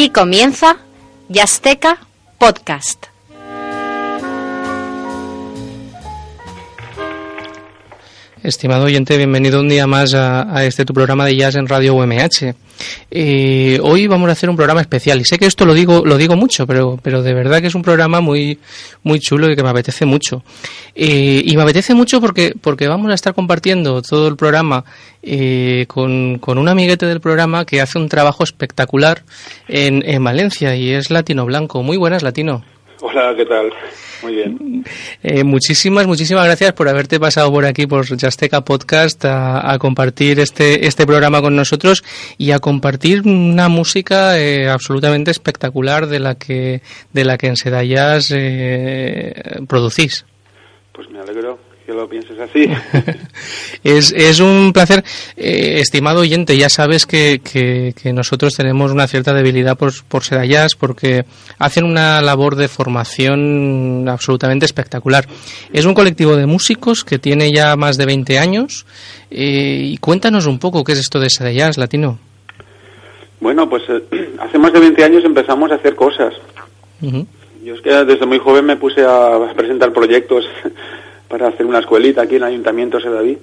Aquí 0.00 0.08
comienza 0.08 0.78
Yasteca 1.28 1.98
Podcast. 2.38 3.09
Estimado 8.42 8.86
oyente, 8.86 9.18
bienvenido 9.18 9.60
un 9.60 9.68
día 9.68 9.86
más 9.86 10.14
a, 10.14 10.64
este 10.64 10.86
tu 10.86 10.94
programa 10.94 11.26
de 11.26 11.36
jazz 11.36 11.56
en 11.56 11.68
Radio 11.68 11.94
UMH. 11.94 12.54
Hoy 13.82 14.06
vamos 14.06 14.30
a 14.30 14.32
hacer 14.32 14.48
un 14.48 14.56
programa 14.56 14.80
especial 14.80 15.20
y 15.20 15.26
sé 15.26 15.38
que 15.38 15.44
esto 15.44 15.66
lo 15.66 15.74
digo 15.74 16.06
lo 16.06 16.16
digo 16.16 16.36
mucho, 16.36 16.66
pero 16.66 16.98
pero 17.02 17.22
de 17.22 17.34
verdad 17.34 17.60
que 17.60 17.66
es 17.66 17.74
un 17.74 17.82
programa 17.82 18.22
muy 18.22 18.58
muy 19.02 19.20
chulo 19.20 19.50
y 19.50 19.56
que 19.56 19.62
me 19.62 19.68
apetece 19.68 20.06
mucho. 20.06 20.42
Y 20.94 21.54
me 21.54 21.62
apetece 21.64 21.92
mucho 21.94 22.18
porque 22.22 22.54
porque 22.58 22.88
vamos 22.88 23.10
a 23.10 23.14
estar 23.14 23.34
compartiendo 23.34 24.00
todo 24.00 24.28
el 24.28 24.36
programa 24.36 24.86
eh, 25.22 25.84
con, 25.86 26.38
con 26.38 26.56
un 26.56 26.66
amiguete 26.66 27.04
del 27.04 27.20
programa 27.20 27.66
que 27.66 27.82
hace 27.82 27.98
un 27.98 28.08
trabajo 28.08 28.42
espectacular 28.42 29.22
en, 29.68 30.02
en 30.08 30.24
Valencia 30.24 30.74
y 30.76 30.92
es 30.92 31.10
Latino 31.10 31.44
Blanco. 31.44 31.82
Muy 31.82 31.98
buenas, 31.98 32.22
Latino. 32.22 32.64
Hola, 33.02 33.34
¿qué 33.36 33.44
tal? 33.44 33.70
Muy 34.22 34.34
bien. 34.34 34.84
Eh, 35.22 35.44
muchísimas, 35.44 36.06
muchísimas 36.06 36.44
gracias 36.44 36.72
por 36.72 36.88
haberte 36.88 37.18
pasado 37.18 37.50
por 37.50 37.64
aquí, 37.64 37.86
por 37.86 38.04
Yasteca 38.04 38.62
Podcast, 38.62 39.24
a, 39.24 39.76
compartir 39.78 40.40
este, 40.40 40.86
este 40.86 41.06
programa 41.06 41.40
con 41.40 41.56
nosotros 41.56 42.04
y 42.36 42.50
a 42.50 42.58
compartir 42.58 43.22
una 43.26 43.68
música 43.68 44.38
eh, 44.38 44.68
absolutamente 44.68 45.30
espectacular 45.30 46.06
de 46.06 46.20
la 46.20 46.34
que, 46.34 46.82
de 47.12 47.24
la 47.24 47.38
que 47.38 47.46
en 47.48 47.56
Sedayas 47.56 48.30
eh, 48.34 49.60
producís. 49.66 50.26
Pues 50.92 51.08
me 51.10 51.20
alegro 51.20 51.69
que 51.90 51.96
lo 51.96 52.08
pienses 52.08 52.38
así. 52.38 52.68
es, 53.84 54.12
es 54.12 54.38
un 54.38 54.72
placer, 54.72 55.02
eh, 55.36 55.78
estimado 55.80 56.20
oyente. 56.20 56.56
Ya 56.56 56.68
sabes 56.68 57.04
que, 57.04 57.40
que, 57.42 58.12
nosotros 58.12 58.54
tenemos 58.54 58.92
una 58.92 59.08
cierta 59.08 59.34
debilidad 59.34 59.76
por, 59.76 59.92
por 60.06 60.22
Sedayas 60.22 60.76
porque 60.76 61.24
hacen 61.58 61.84
una 61.84 62.22
labor 62.22 62.54
de 62.54 62.68
formación 62.68 64.08
absolutamente 64.08 64.66
espectacular. 64.66 65.26
Es 65.72 65.84
un 65.84 65.94
colectivo 65.94 66.36
de 66.36 66.46
músicos 66.46 67.04
que 67.04 67.18
tiene 67.18 67.52
ya 67.52 67.74
más 67.74 67.96
de 67.96 68.06
20 68.06 68.38
años. 68.38 68.86
Eh, 69.30 69.80
y 69.82 69.96
cuéntanos 69.96 70.46
un 70.46 70.60
poco 70.60 70.84
qué 70.84 70.92
es 70.92 71.00
esto 71.00 71.18
de 71.18 71.28
Sedayas, 71.28 71.76
Latino. 71.76 72.18
Bueno, 73.40 73.68
pues 73.68 73.82
eh, 73.88 74.30
hace 74.38 74.58
más 74.58 74.72
de 74.72 74.78
20 74.78 75.02
años 75.02 75.24
empezamos 75.24 75.72
a 75.72 75.74
hacer 75.74 75.96
cosas. 75.96 76.34
Yo 77.64 77.74
es 77.74 77.80
que 77.80 77.90
desde 77.90 78.26
muy 78.26 78.38
joven 78.38 78.66
me 78.66 78.76
puse 78.76 79.04
a 79.04 79.52
presentar 79.56 79.92
proyectos 79.92 80.44
para 81.30 81.46
hacer 81.46 81.64
una 81.64 81.78
escuelita 81.78 82.22
aquí 82.22 82.36
en 82.36 82.42
el 82.42 82.48
Ayuntamiento 82.48 82.98
de 82.98 83.10
David. 83.10 83.36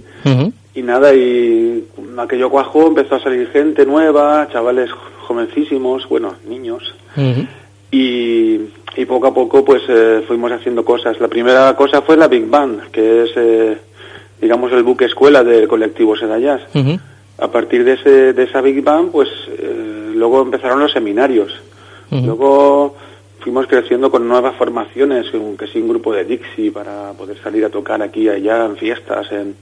Y 0.76 0.82
nada, 0.84 1.14
y 1.16 1.88
aquello 2.18 2.52
cuajo 2.52 2.88
empezó 2.88 3.16
a 3.16 3.24
salir 3.24 3.48
gente 3.48 3.86
nueva, 3.86 4.48
chavales 4.52 4.92
jovencísimos, 5.22 6.08
bueno, 6.08 6.36
niños. 6.48 6.94
y, 7.90 8.60
y, 8.96 9.06
poco 9.08 9.28
a 9.28 9.34
poco 9.34 9.64
pues 9.64 9.82
eh, 9.88 10.24
fuimos 10.28 10.52
haciendo 10.52 10.84
cosas. 10.84 11.20
La 11.20 11.30
primera 11.30 11.74
cosa 11.76 12.02
fue 12.02 12.18
la 12.18 12.28
Big 12.28 12.48
Band, 12.48 12.92
que 12.92 13.24
es, 13.24 13.30
eh, 13.38 13.78
digamos, 14.42 14.72
el 14.74 14.84
buque 14.84 15.06
escuela 15.06 15.44
del 15.44 15.68
colectivo 15.68 16.16
Sedayas. 16.16 16.62
A 17.40 17.48
partir 17.48 17.86
de, 17.86 17.94
ese, 17.94 18.34
de 18.34 18.44
esa 18.44 18.62
Big 18.62 18.84
Band, 18.84 19.12
pues 19.12 19.30
eh, 19.48 20.12
luego 20.14 20.42
empezaron 20.42 20.80
los 20.80 20.92
seminarios. 20.92 21.54
Luego 22.12 22.96
fuimos 23.40 23.68
creciendo 23.68 24.10
con 24.10 24.28
nuevas 24.28 24.56
formaciones, 24.56 25.28
aunque 25.34 25.68
sí 25.68 25.80
un 25.80 25.90
grupo 25.90 26.14
de 26.14 26.26
Dixie 26.26 26.72
para 26.72 27.14
poder 27.14 27.38
salir 27.42 27.66
a 27.66 27.70
tocar 27.70 28.02
aquí 28.02 28.22
y 28.22 28.30
allá 28.30 28.66
en 28.66 28.78
fiestas, 28.78 29.32
en, 29.32 29.56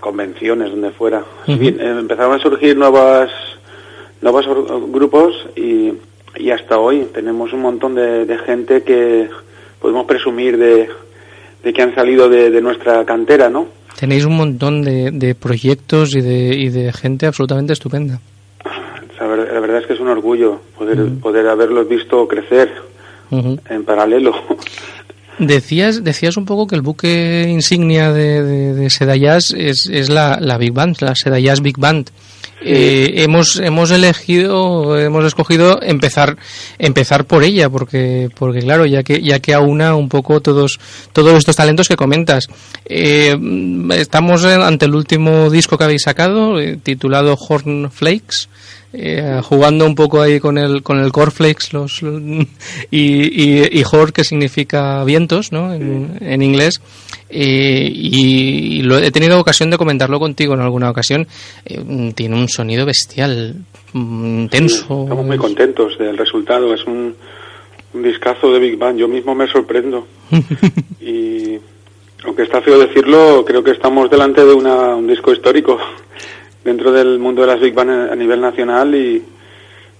convenciones, 0.00 0.70
donde 0.70 0.90
fuera. 0.90 1.24
Bien, 1.46 1.80
eh, 1.80 1.96
empezaron 1.98 2.38
a 2.38 2.42
surgir 2.42 2.76
nuevas, 2.76 3.30
nuevos 4.20 4.46
grupos 4.90 5.34
y, 5.56 5.92
y 6.36 6.50
hasta 6.50 6.78
hoy 6.78 7.08
tenemos 7.12 7.52
un 7.52 7.62
montón 7.62 7.94
de, 7.94 8.38
gente 8.44 8.82
que 8.82 9.28
podemos 9.80 10.06
presumir 10.06 10.58
de, 10.58 10.88
de 11.64 11.72
que 11.72 11.82
han 11.82 11.94
salido 11.94 12.28
de, 12.28 12.50
de, 12.50 12.60
nuestra 12.60 13.04
cantera, 13.04 13.48
¿no? 13.48 13.66
Tenéis 13.98 14.26
un 14.26 14.36
montón 14.36 14.82
de, 14.82 15.10
de 15.10 15.34
proyectos 15.34 16.14
y 16.14 16.20
de, 16.20 16.54
y 16.54 16.68
de 16.68 16.92
gente 16.92 17.26
absolutamente 17.26 17.72
estupenda 17.72 18.20
la, 19.26 19.60
verdad 19.60 19.78
es 19.78 19.86
que 19.86 19.94
es 19.94 20.00
un 20.00 20.08
orgullo 20.08 20.60
poder, 20.76 20.98
poder 21.20 21.48
haberlos 21.48 21.88
visto 21.88 22.26
crecer 22.28 22.70
en 23.30 23.84
paralelo. 23.84 24.34
Decías, 25.38 26.02
decías 26.02 26.38
un 26.38 26.46
poco 26.46 26.66
que 26.66 26.76
el 26.76 26.80
buque 26.80 27.46
insignia 27.48 28.10
de, 28.10 28.42
de, 28.42 28.74
de 28.74 28.90
Sedayas 28.90 29.50
es, 29.50 29.86
es 29.92 30.08
la, 30.08 30.38
la, 30.40 30.56
Big 30.56 30.72
Band, 30.72 30.96
la 31.00 31.14
Sedayas 31.14 31.60
Big 31.60 31.76
Band. 31.76 32.10
Eh, 32.62 33.22
hemos, 33.22 33.58
hemos 33.58 33.90
elegido, 33.90 34.98
hemos 34.98 35.26
escogido 35.26 35.80
empezar, 35.82 36.38
empezar 36.78 37.26
por 37.26 37.44
ella, 37.44 37.68
porque, 37.68 38.30
porque 38.34 38.60
claro, 38.60 38.86
ya 38.86 39.02
que, 39.02 39.20
ya 39.20 39.40
que 39.40 39.52
aúna 39.52 39.94
un 39.94 40.08
poco 40.08 40.40
todos, 40.40 40.80
todos 41.12 41.34
estos 41.34 41.54
talentos 41.54 41.86
que 41.86 41.96
comentas. 41.96 42.48
Eh, 42.86 43.36
estamos 43.90 44.44
ante 44.44 44.86
el 44.86 44.94
último 44.94 45.50
disco 45.50 45.76
que 45.76 45.84
habéis 45.84 46.02
sacado, 46.02 46.58
eh, 46.58 46.78
titulado 46.82 47.36
Horn 47.38 47.90
Flakes. 47.90 48.48
Eh, 48.98 49.42
jugando 49.44 49.84
un 49.84 49.94
poco 49.94 50.22
ahí 50.22 50.40
con 50.40 50.56
el 50.56 50.82
con 50.82 50.98
el 50.98 51.12
cornflakes 51.12 51.66
los 51.72 52.00
y, 52.90 53.78
y, 53.78 53.84
hor 53.92 54.14
que 54.14 54.24
significa 54.24 55.04
vientos 55.04 55.52
¿no? 55.52 55.74
en, 55.74 56.42
inglés. 56.42 56.80
Y, 57.28 58.80
lo, 58.82 58.96
he 58.96 59.10
tenido 59.10 59.38
ocasión 59.38 59.70
de 59.70 59.76
comentarlo 59.76 60.18
contigo 60.18 60.54
en 60.54 60.60
alguna 60.60 60.88
ocasión. 60.88 61.26
Eh, 61.66 62.12
tiene 62.14 62.36
un 62.36 62.48
sonido 62.48 62.86
bestial 62.86 63.56
mm, 63.92 64.40
intenso 64.44 65.02
estamos 65.02 65.26
muy 65.26 65.36
contentos 65.36 65.98
del 65.98 66.16
resultado. 66.16 66.72
Es 66.72 66.82
un, 66.86 67.14
un 67.92 68.02
discazo 68.02 68.50
de 68.50 68.60
Big 68.60 68.78
Bang. 68.78 68.96
Yo 68.96 69.08
mismo 69.08 69.34
me 69.34 69.46
sorprendo. 69.46 70.06
Y 71.00 71.58
aunque 72.24 72.42
está 72.42 72.60
feo 72.62 72.78
decirlo 72.78 73.44
creo 73.46 73.62
que 73.62 73.70
estamos 73.72 74.10
delante 74.10 74.44
de 74.44 74.52
una, 74.52 74.96
un 74.96 75.06
disco 75.06 75.32
histórico 75.32 75.78
dentro 76.66 76.90
del 76.90 77.18
mundo 77.18 77.42
de 77.42 77.46
las 77.46 77.60
Big 77.60 77.72
Band 77.72 78.10
a 78.10 78.16
nivel 78.16 78.40
nacional 78.40 78.94
y, 78.94 79.22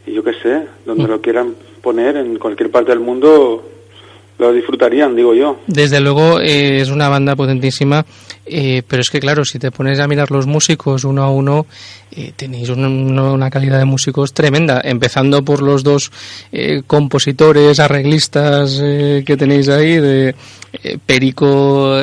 yo 0.07 0.23
qué 0.23 0.33
sé, 0.43 0.67
donde 0.85 1.05
mm. 1.05 1.09
lo 1.09 1.21
quieran 1.21 1.55
poner 1.81 2.17
en 2.17 2.39
cualquier 2.39 2.71
parte 2.71 2.91
del 2.91 3.01
mundo 3.01 3.65
lo 4.39 4.53
disfrutarían, 4.53 5.17
digo 5.17 5.33
yo. 5.33 5.61
Desde 5.67 5.99
luego 5.99 6.41
eh, 6.41 6.81
es 6.81 6.91
una 6.91 7.09
banda 7.09 7.35
potentísima, 7.35 8.05
eh, 8.45 8.83
pero 8.87 9.01
es 9.01 9.09
que 9.09 9.19
claro, 9.19 9.47
si 9.47 9.59
te 9.59 9.71
pones 9.71 9.99
a 9.99 10.07
mirar 10.07 10.31
los 10.31 10.47
músicos 10.47 11.05
uno 11.05 11.23
a 11.23 11.31
uno, 11.31 11.65
eh, 12.11 12.33
tenéis 12.37 12.69
una, 12.69 13.49
calidad 13.49 13.79
de 13.79 13.87
músicos 13.87 14.35
tremenda, 14.35 14.83
empezando 14.85 15.43
por 15.43 15.63
los 15.63 15.83
dos 15.83 16.11
compositores, 16.87 17.81
arreglistas 17.81 18.79
que 18.79 19.37
tenéis 19.39 19.69
ahí, 19.71 19.97
de 19.97 20.35
Perico, 21.05 21.99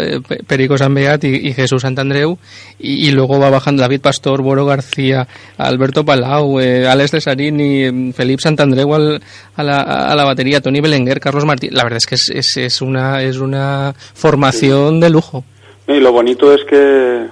Perico 0.47 0.77
Sanbeat 0.77 1.23
y, 1.23 1.47
y, 1.47 1.53
Jesús 1.53 1.81
Santandreu, 1.81 2.37
y, 2.79 3.07
y, 3.07 3.11
luego 3.11 3.39
va 3.39 3.49
bajando 3.49 3.81
David 3.81 4.01
Pastor, 4.01 4.41
Boro 4.41 4.65
García, 4.65 5.27
Alberto 5.57 6.03
Palau, 6.03 6.59
Alex 6.59 7.11
Cesarini, 7.11 8.11
Felipe 8.13 8.41
Santandreu 8.41 8.93
al, 8.93 9.21
a, 9.55 9.63
la, 9.63 9.77
a 9.81 10.15
la 10.15 10.25
batería, 10.25 10.61
Tony 10.61 10.81
Belenguer, 10.81 11.19
Carlos 11.19 11.45
Martín, 11.45 11.69
la 11.73 11.83
verdad 11.83 11.97
es 11.97 12.05
que 12.05 12.15
es 12.15 12.33
es, 12.33 12.57
es, 12.57 12.81
una, 12.81 13.21
es 13.21 13.37
una 13.37 13.93
formación 13.97 14.99
de 14.99 15.09
lujo. 15.09 15.43
Y 15.87 15.99
lo 15.99 16.11
bonito 16.11 16.53
es 16.53 16.63
que, 16.65 17.27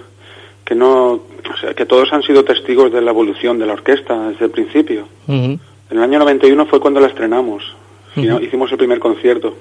que 0.65 0.75
no, 0.75 1.11
o 1.13 1.57
sea, 1.59 1.73
que 1.73 1.85
todos 1.85 2.11
han 2.11 2.21
sido 2.23 2.43
testigos 2.43 2.91
de 2.91 3.01
la 3.01 3.11
evolución 3.11 3.59
de 3.59 3.65
la 3.65 3.73
orquesta 3.73 4.29
desde 4.29 4.45
el 4.45 4.51
principio. 4.51 5.07
En 5.27 5.59
el 5.89 6.03
año 6.03 6.19
91 6.19 6.65
fue 6.65 6.79
cuando 6.79 6.99
la 6.99 7.07
estrenamos, 7.07 7.63
hicimos 8.15 8.71
el 8.71 8.77
primer 8.77 8.99
concierto. 8.99 9.55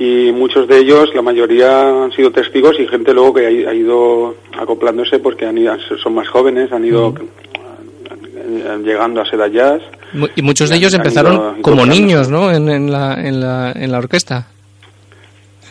Y 0.00 0.32
muchos 0.32 0.66
de 0.66 0.78
ellos, 0.78 1.10
la 1.14 1.20
mayoría 1.20 2.04
han 2.04 2.10
sido 2.12 2.32
testigos 2.32 2.74
y 2.80 2.88
gente 2.88 3.12
luego 3.12 3.34
que 3.34 3.46
ha, 3.46 3.74
ido 3.74 4.34
acoplándose 4.58 5.18
porque 5.18 5.44
han 5.44 5.58
ido, 5.58 5.76
son 6.02 6.14
más 6.14 6.26
jóvenes, 6.26 6.72
han 6.72 6.86
ido 6.86 7.14
llegando 8.82 9.20
a 9.20 9.26
Seda 9.26 9.46
Jazz 9.48 9.82
y 10.34 10.40
muchos 10.40 10.70
de 10.70 10.76
ellos 10.76 10.94
empezaron 10.94 11.60
como 11.60 11.84
niños, 11.84 12.30
¿no? 12.30 12.50
En, 12.50 12.90
la, 12.90 13.14
en, 13.14 13.40
la, 13.42 13.72
en 13.72 13.92
la 13.92 13.98
orquesta. 13.98 14.48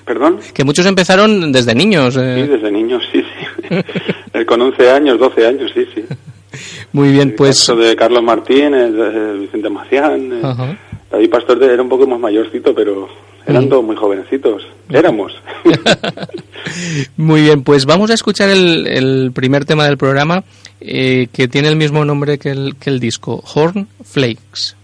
¿Perdón? 0.05 0.39
Que 0.53 0.63
muchos 0.63 0.85
empezaron 0.85 1.51
desde 1.51 1.73
niños. 1.73 2.15
Eh. 2.15 2.43
Sí, 2.43 2.51
desde 2.51 2.71
niños, 2.71 3.03
sí, 3.11 3.23
sí. 3.23 4.45
Con 4.45 4.61
11 4.61 4.91
años, 4.91 5.17
12 5.17 5.47
años, 5.47 5.71
sí, 5.73 5.87
sí. 5.93 6.05
Muy 6.93 7.11
bien, 7.11 7.33
pues... 7.35 7.67
El 7.69 7.79
de 7.79 7.95
Carlos 7.95 8.21
Martín, 8.21 8.75
Vicente 9.39 9.69
Macián, 9.69 10.39
David 11.11 11.29
Pastor 11.31 11.63
era 11.63 11.81
un 11.81 11.89
poco 11.89 12.05
más 12.05 12.19
mayorcito, 12.19 12.75
pero 12.75 13.09
eran 13.45 13.69
todos 13.69 13.83
muy 13.83 13.95
jovencitos. 13.95 14.63
Éramos. 14.89 15.33
muy 17.17 17.41
bien, 17.41 17.63
pues 17.63 17.85
vamos 17.85 18.09
a 18.11 18.13
escuchar 18.13 18.49
el, 18.49 18.87
el 18.87 19.31
primer 19.33 19.65
tema 19.65 19.85
del 19.85 19.97
programa 19.97 20.43
eh, 20.81 21.27
que 21.33 21.47
tiene 21.47 21.67
el 21.67 21.75
mismo 21.75 22.05
nombre 22.05 22.37
que 22.37 22.51
el, 22.51 22.75
que 22.77 22.89
el 22.89 22.99
disco, 22.99 23.43
Horn 23.53 23.87
Flakes. 24.03 24.78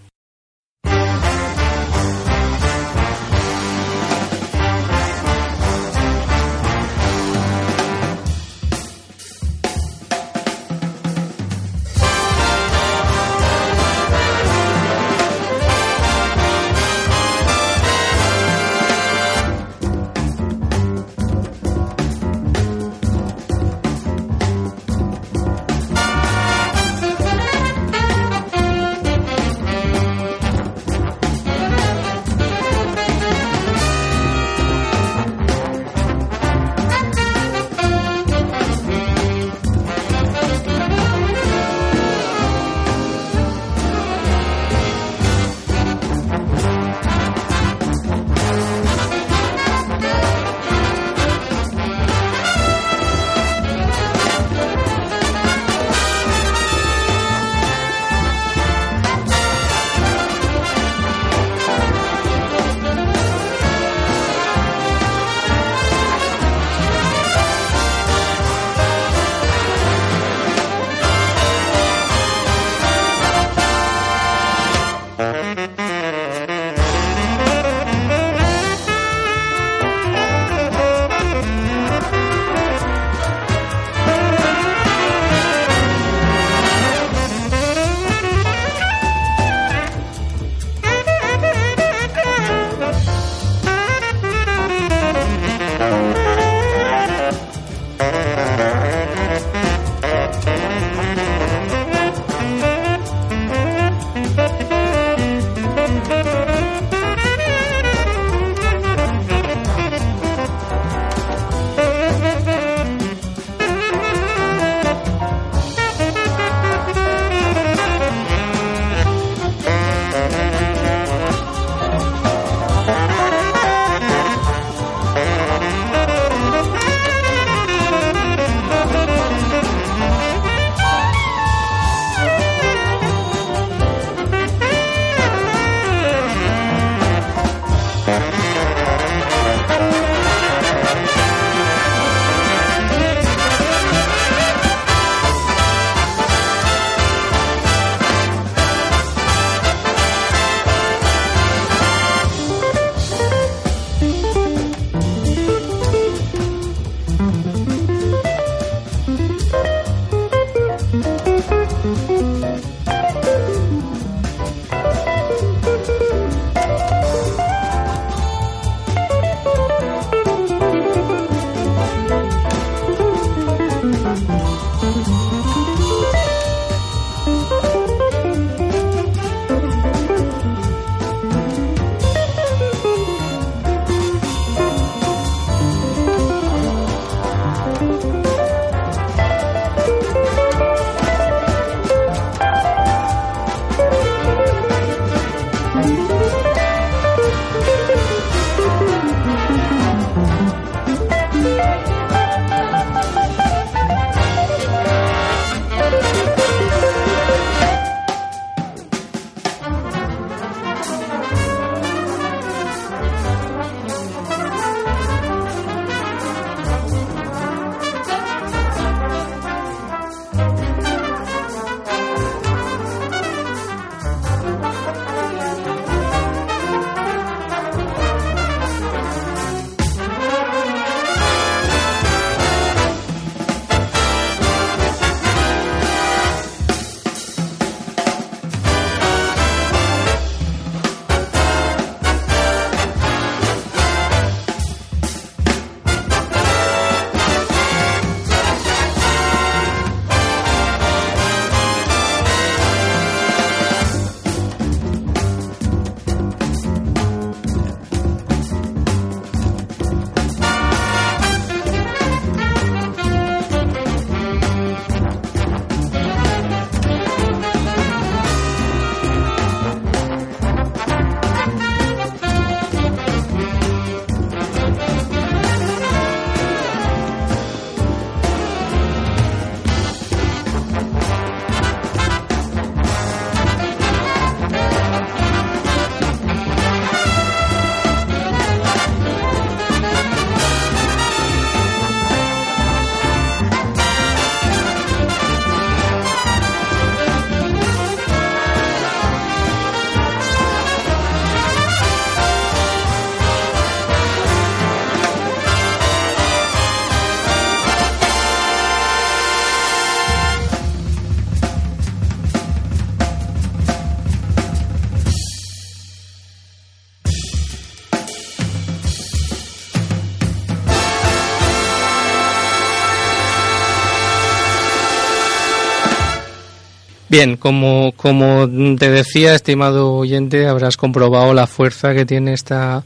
Bien, 327.18 327.38
como, 327.38 327.94
como 327.96 328.46
te 328.78 328.90
decía, 328.90 329.36
estimado 329.36 329.94
oyente, 329.94 330.48
habrás 330.48 330.76
comprobado 330.76 331.34
la 331.34 331.48
fuerza 331.48 331.94
que 331.94 332.06
tiene 332.06 332.34
esta, 332.34 332.84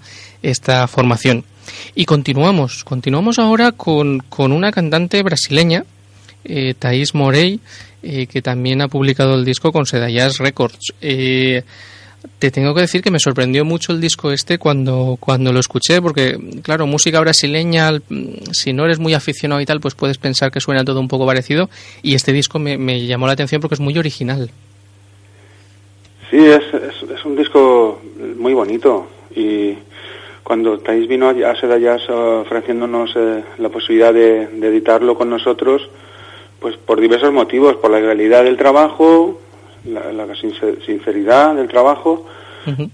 formación. 0.87 1.45
Y 1.95 2.05
continuamos, 2.05 2.83
continuamos 2.83 3.39
ahora 3.39 3.71
con, 3.71 4.19
con 4.19 4.51
una 4.51 4.71
cantante 4.71 5.23
brasileña, 5.23 5.83
eh, 6.43 6.75
Thais 6.77 7.15
Morey, 7.15 7.59
eh, 8.03 8.27
que 8.27 8.43
también 8.43 8.83
ha 8.83 8.87
publicado 8.87 9.33
el 9.33 9.45
disco 9.45 9.71
con 9.71 9.87
Sedayas 9.87 10.37
Records. 10.37 10.93
Eh, 11.01 11.63
te 12.37 12.51
tengo 12.51 12.73
que 12.73 12.81
decir 12.81 13.01
que 13.01 13.11
me 13.11 13.19
sorprendió 13.19 13.65
mucho 13.65 13.91
el 13.91 13.99
disco 13.99 14.31
este 14.31 14.57
cuando, 14.57 15.17
cuando 15.19 15.51
lo 15.51 15.59
escuché, 15.59 16.01
porque, 16.01 16.37
claro, 16.61 16.85
música 16.87 17.19
brasileña, 17.19 17.99
si 18.53 18.71
no 18.71 18.85
eres 18.85 18.99
muy 18.99 19.13
aficionado 19.13 19.59
y 19.59 19.65
tal, 19.65 19.81
pues 19.81 19.95
puedes 19.95 20.17
pensar 20.17 20.51
que 20.51 20.61
suena 20.61 20.85
todo 20.85 20.99
un 20.99 21.07
poco 21.07 21.25
parecido, 21.25 21.69
y 22.01 22.15
este 22.15 22.31
disco 22.31 22.59
me, 22.59 22.77
me 22.77 23.05
llamó 23.05 23.27
la 23.27 23.33
atención 23.33 23.59
porque 23.59 23.75
es 23.75 23.81
muy 23.81 23.97
original. 23.97 24.49
Sí, 26.29 26.37
es, 26.37 26.63
es, 26.73 27.25
un 27.25 27.35
disco 27.35 28.01
muy 28.37 28.53
bonito, 28.53 29.07
y 29.35 29.73
cuando 30.43 30.79
Thais 30.79 31.07
vino 31.07 31.27
a 31.27 31.55
Sedayas 31.59 32.09
ofreciéndonos 32.09 33.11
eh, 33.15 33.43
la 33.57 33.69
posibilidad 33.69 34.13
de 34.13 34.43
editarlo 34.43 35.15
con 35.15 35.29
nosotros, 35.29 35.89
pues 36.59 36.77
por 36.77 36.99
diversos 36.99 37.33
motivos, 37.33 37.75
por 37.77 37.91
la 37.91 37.99
realidad 37.99 38.43
del 38.43 38.57
trabajo, 38.57 39.39
la, 39.85 40.35
sinceridad 40.35 41.55
del 41.55 41.67
trabajo, 41.67 42.25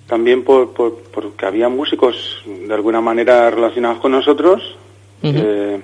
también 0.07 0.43
por, 0.43 0.71
porque 0.71 1.45
había 1.45 1.67
músicos 1.67 2.43
de 2.45 2.73
alguna 2.73 3.01
manera 3.01 3.49
relacionados 3.49 3.99
con 3.99 4.13
nosotros 4.13 4.77
eh, 5.21 5.81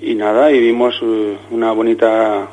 y 0.00 0.14
nada, 0.14 0.50
y 0.50 0.60
vimos 0.60 1.00
uh, 1.02 1.36
una 1.50 1.72
bonita 1.72 2.48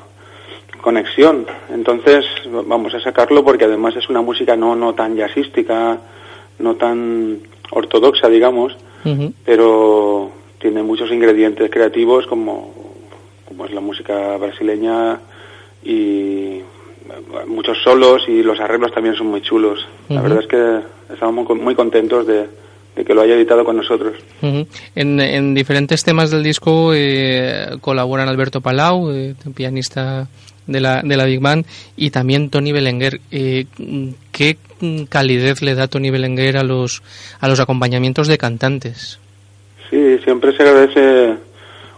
conexión. 0.82 1.46
Entonces 1.70 2.26
vamos 2.66 2.94
a 2.94 3.00
sacarlo 3.00 3.44
porque 3.44 3.66
además 3.66 3.96
es 3.96 4.10
una 4.10 4.22
música 4.22 4.56
no, 4.56 4.76
no 4.76 4.94
tan 4.94 5.16
jazzística, 5.16 6.00
no 6.60 6.76
tan 6.76 7.40
ortodoxa, 7.72 8.30
digamos, 8.30 8.76
pero 9.46 10.32
tiene 10.60 10.84
muchos 10.84 11.12
ingredientes 11.12 11.70
creativos 11.72 12.28
como, 12.28 12.74
como 13.48 13.66
es 13.66 13.72
la 13.72 13.80
música 13.80 14.36
brasileña 14.36 15.20
y 15.84 16.62
muchos 17.48 17.78
solos 17.84 18.24
y 18.28 18.44
los 18.44 18.60
arreglos 18.60 18.92
también 18.94 19.16
son 19.16 19.28
muy 19.28 19.42
chulos. 19.42 19.88
La 20.10 20.22
verdad 20.22 20.40
es 20.42 20.48
que 20.48 21.14
estamos 21.14 21.48
muy 21.58 21.76
contentos 21.76 22.26
de, 22.28 22.48
que 23.06 23.14
lo 23.14 23.22
haya 23.22 23.36
editado 23.36 23.64
con 23.64 23.78
nosotros. 23.78 24.16
en, 24.42 25.54
diferentes 25.54 26.04
temas 26.04 26.32
del 26.32 26.44
disco 26.44 26.92
eh, 26.94 27.78
colaboran 27.82 28.28
Alberto 28.28 28.62
Palau, 28.62 29.12
eh, 29.12 29.36
pianista 29.56 30.28
de 30.66 30.82
la, 30.82 31.02
de 31.02 31.18
la 31.18 31.26
Big 31.26 31.40
Band, 31.40 31.66
y 31.96 32.12
también 32.12 32.50
Tony 32.50 32.72
Belenguer. 32.72 33.20
Eh, 33.32 33.66
¿Qué 34.32 34.58
calidez 35.10 35.62
le 35.62 35.76
da 35.76 35.88
Tony 35.88 36.10
Belenguer 36.10 36.58
a 36.58 36.64
los, 36.64 37.02
a 37.40 37.48
los 37.48 37.60
acompañamientos 37.60 38.28
de 38.28 38.38
cantantes? 38.38 39.20
Sí, 39.90 40.18
siempre 40.24 40.56
se 40.56 40.64
agradece 40.64 41.36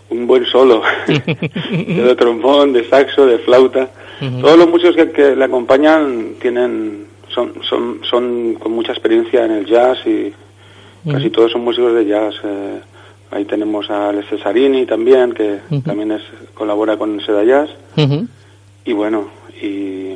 un 0.09 0.27
buen 0.27 0.45
solo, 0.45 0.81
de 1.07 2.15
trombón, 2.15 2.73
de 2.73 2.87
saxo, 2.87 3.25
de 3.25 3.39
flauta. 3.39 3.89
Todos 4.19 4.57
los 4.57 4.69
músicos 4.69 4.95
que, 5.13 5.35
le 5.35 5.45
acompañan 5.45 6.35
tienen 6.41 7.05
son, 7.29 7.53
son, 7.67 8.01
son 8.09 8.55
con 8.55 8.71
mucha 8.71 8.91
experiencia 8.91 9.45
en 9.45 9.51
el 9.51 9.65
jazz 9.65 9.99
y 10.05 10.33
casi 11.09 11.29
todos 11.29 11.51
son 11.51 11.63
músicos 11.63 11.93
de 11.93 12.05
jazz. 12.05 12.35
Eh, 12.43 12.79
ahí 13.31 13.45
tenemos 13.45 13.89
a 13.89 14.11
Les 14.11 14.27
Cesarini 14.27 14.85
también, 14.85 15.33
que 15.33 15.59
también 15.85 16.11
es 16.11 16.21
colabora 16.53 16.97
con 16.97 17.21
Seda 17.21 17.43
Jazz. 17.43 17.69
Y 18.85 18.93
bueno, 18.93 19.29
y, 19.61 20.15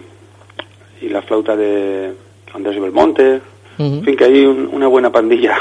y 1.02 1.10
la 1.10 1.22
flauta 1.22 1.56
de 1.56 2.14
Andrés 2.54 2.80
Belmonte. 2.80 3.42
En 3.78 4.04
fin, 4.04 4.16
que 4.16 4.26
hay 4.26 4.46
una 4.46 4.88
buena 4.88 5.12
pandilla. 5.12 5.58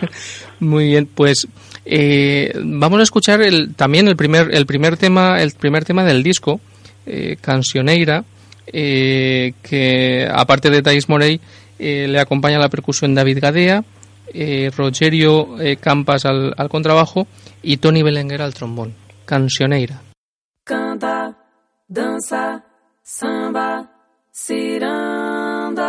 Muy 0.60 0.88
bien, 0.88 1.08
pues 1.12 1.48
eh, 1.86 2.52
vamos 2.62 3.00
a 3.00 3.02
escuchar 3.02 3.40
el, 3.40 3.74
también 3.74 4.08
el 4.08 4.16
primer, 4.16 4.54
el 4.54 4.66
primer 4.66 4.96
tema, 4.96 5.40
el 5.40 5.52
primer 5.52 5.84
tema 5.84 6.04
del 6.04 6.22
disco, 6.22 6.60
eh, 7.06 7.36
Cancioneira, 7.40 8.24
eh, 8.66 9.52
que 9.62 10.28
aparte 10.30 10.70
de 10.70 10.82
Thais 10.82 11.08
Morey 11.08 11.40
eh, 11.78 12.08
le 12.08 12.18
acompaña 12.18 12.58
la 12.58 12.68
percusión 12.68 13.14
David 13.14 13.38
Gadea, 13.40 13.84
Rogerio 14.76 15.56
Campas 15.80 16.26
al, 16.26 16.52
contrabajo 16.68 17.26
y 17.62 17.76
Tony 17.78 18.02
Belenguer 18.02 18.42
al 18.42 18.52
trombón. 18.52 18.92
Cancioneira. 19.24 20.02
Canta, 20.64 21.34
danza, 21.88 22.64
samba, 23.02 23.88
ciranda, 24.32 25.84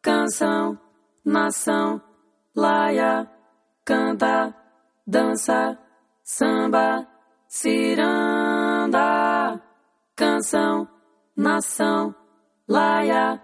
canção, 0.00 0.78
nação, 1.24 2.00
laia, 2.54 3.28
canta, 3.84 4.54
dança, 5.06 5.78
samba, 6.22 7.06
ciranda, 7.48 9.33
canção, 10.16 10.88
nação, 11.36 12.14
laia, 12.68 13.40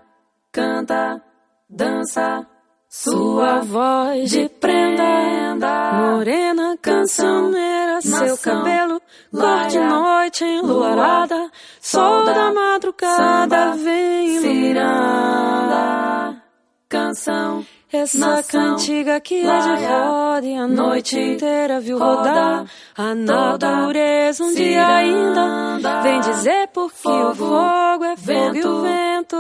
canta, 0.53 1.23
dança, 1.69 2.47
sua 2.89 3.61
voz 3.61 4.31
de 4.31 4.49
prenda, 4.49 5.93
morena 5.93 6.77
cancioneira, 6.81 8.00
seu 8.00 8.39
cabelo. 8.39 9.00
Cor 9.31 9.67
de 9.69 9.81
noite 9.81 10.45
enluarada, 10.45 11.50
sol 11.81 12.25
da 12.25 12.53
madrugada 12.53 13.77
vem 13.77 14.41
ciranda, 14.41 16.43
canção 16.89 17.65
essa 17.93 18.43
cantiga 18.43 19.21
que 19.21 19.45
é 19.45 19.59
de 19.59 19.85
roda 19.85 20.47
e 20.47 20.55
a 20.55 20.67
noite 20.67 21.19
inteira 21.19 21.81
viu 21.81 21.99
rodar. 21.99 22.65
A 22.97 23.15
natureza 23.15 24.45
um 24.45 24.55
dia 24.55 24.87
ainda 24.87 26.01
vem 26.03 26.21
dizer 26.21 26.69
porque 26.73 27.09
o 27.09 27.35
fogo 27.35 28.05
é 28.05 28.17
fogo 28.17 28.57
e 28.57 28.65
o 28.65 28.83
vento 28.83 29.37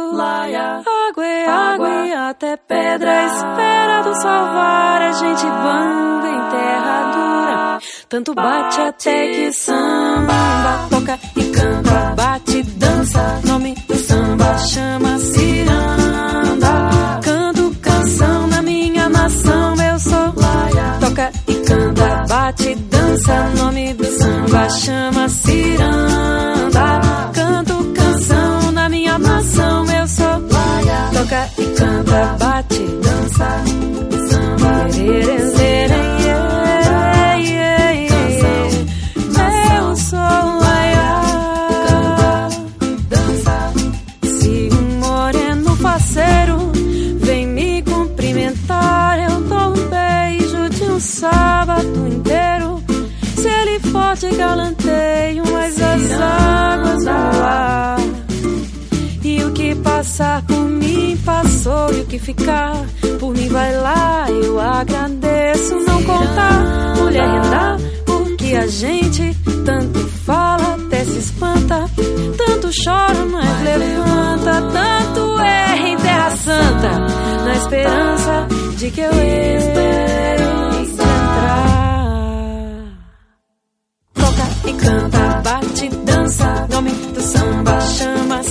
água 1.10 1.26
é 1.26 1.48
água 1.48 2.06
e 2.06 2.12
até 2.12 2.56
pedra 2.56 3.24
espera 3.26 4.02
do 4.02 4.14
salvar. 4.20 5.02
A 5.02 5.12
gente 5.12 5.42
banga 5.42 6.28
em 6.28 6.50
terra 6.50 7.10
dura. 7.12 7.78
Tanto 8.08 8.34
bate 8.34 8.80
até 8.80 9.28
que 9.28 9.52
samba. 9.52 10.88
Toca 10.90 11.18
e 11.36 11.44
canta 11.50 12.14
bate 12.16 12.62
dança. 12.62 13.40
Nome 13.44 13.74
do 13.86 13.94
samba 13.96 14.58
chama 14.58 15.18
bate, 22.50 22.74
dança, 22.74 23.50
nome 23.56 23.94
do 23.94 24.04
samba 24.04 24.68
chama 24.70 25.28
ciranda. 25.28 27.00
Canto 27.32 27.92
canção 27.94 28.72
na 28.72 28.88
minha 28.88 29.18
nação, 29.18 29.86
eu 29.86 30.08
sou 30.08 30.40
toca 31.12 31.50
e 31.58 31.66
canta, 31.76 32.36
bate, 32.38 32.86
dança, 33.02 33.64
samba. 34.28 35.59
Passar 60.20 60.42
por 60.42 60.68
mim 60.68 61.16
passou, 61.24 61.94
e 61.94 62.00
o 62.00 62.06
que 62.06 62.18
ficar 62.18 62.74
por 63.18 63.32
mim 63.32 63.48
vai 63.48 63.74
lá. 63.74 64.26
Eu 64.28 64.60
agradeço 64.60 65.74
não 65.76 66.02
contar, 66.02 66.94
mulher 66.98 67.24
andar, 67.24 67.78
porque 68.04 68.54
a 68.54 68.66
gente 68.66 69.34
tanto 69.64 69.98
fala, 70.26 70.74
até 70.74 71.04
se 71.04 71.18
espanta. 71.18 71.88
Tanto 72.36 72.70
chora, 72.84 73.24
mas 73.32 73.62
levanta, 73.62 74.62
tanto 74.72 75.38
erra 75.40 75.88
em 75.88 75.96
terra 75.96 76.36
santa, 76.36 76.98
na 77.44 77.56
esperança 77.56 78.48
de 78.76 78.90
que 78.90 79.00
eu 79.00 79.12
espero. 79.12 79.90
e 84.66 84.74
canta, 84.74 85.40
bate, 85.42 85.88
dança, 86.04 86.66
nome 86.70 86.90
do 86.90 87.20
samba 87.22 87.80
chama 87.80 88.42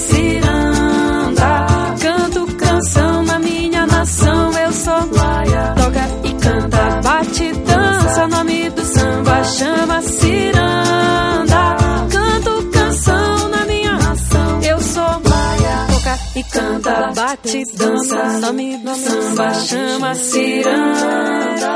canta, 16.69 17.11
bate, 17.15 17.63
dança, 17.73 18.39
nome 18.39 18.77
do 18.77 18.95
samba 18.95 19.53
chama 19.53 20.15
ciranda. 20.15 21.69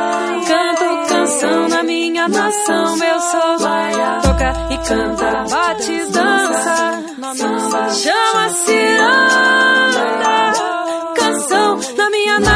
Canto 0.48 1.08
canção 1.10 1.68
na 1.70 1.84
minha 1.84 2.28
nação, 2.28 3.04
eu 3.04 3.20
sou. 3.20 3.58
Toca 4.24 4.54
e 4.70 4.78
canta, 4.78 5.46
bate, 5.50 6.06
dança, 6.12 7.04
chama 8.02 8.50
ciranda. 8.50 10.04
Canção 11.16 11.80
na 11.98 12.10
minha 12.10 12.40
nação, 12.40 12.53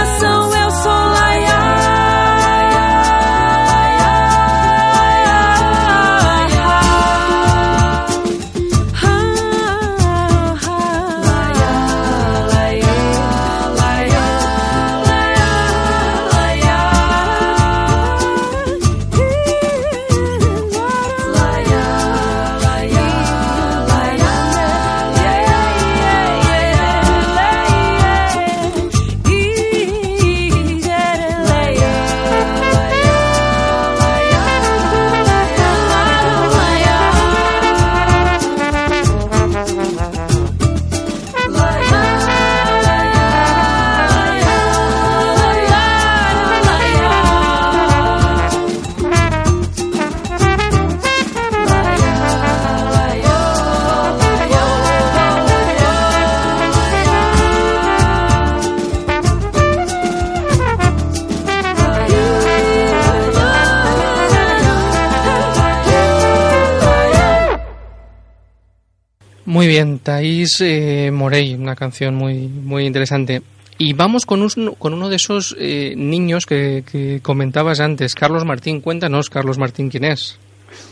Muy 69.68 69.74
bien, 69.74 70.00
Thais 70.00 70.62
eh, 70.62 71.12
Morey, 71.12 71.54
una 71.54 71.76
canción 71.76 72.16
muy, 72.16 72.48
muy 72.48 72.86
interesante. 72.86 73.42
Y 73.78 73.92
vamos 73.92 74.26
con, 74.26 74.42
un, 74.42 74.76
con 74.80 74.94
uno 74.94 75.10
de 75.10 75.18
esos 75.18 75.58
eh, 75.60 75.94
niños 75.98 76.46
que, 76.46 76.86
que, 76.90 77.20
comentabas 77.22 77.82
antes, 77.82 78.16
Carlos 78.16 78.46
Martín. 78.46 78.80
Cuéntanos, 78.80 79.30
Carlos 79.30 79.58
Martín, 79.58 79.90
¿quién 79.90 80.06
es? 80.06 80.40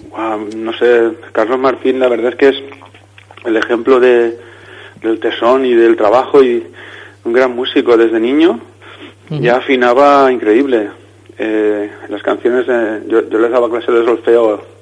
Wow, 0.09 0.49
no 0.57 0.73
sé, 0.73 1.09
Carlos 1.31 1.57
Martín 1.57 2.01
la 2.01 2.09
verdad 2.09 2.33
es 2.33 2.35
que 2.35 2.49
es 2.49 2.55
el 3.45 3.55
ejemplo 3.55 3.97
de, 4.01 4.37
del 5.01 5.21
tesón 5.21 5.65
y 5.65 5.73
del 5.73 5.95
trabajo 5.95 6.43
y 6.43 6.61
un 7.23 7.31
gran 7.31 7.55
músico 7.55 7.95
desde 7.95 8.19
niño. 8.19 8.59
Uh 9.29 9.35
-huh. 9.35 9.39
Ya 9.39 9.55
afinaba 9.55 10.29
increíble. 10.33 10.89
Eh, 11.37 11.89
las 12.09 12.21
canciones, 12.21 12.65
yo, 13.07 13.29
yo 13.29 13.39
les 13.39 13.51
daba 13.51 13.69
clases 13.69 13.95
de 13.95 14.03
solfeo 14.03 14.74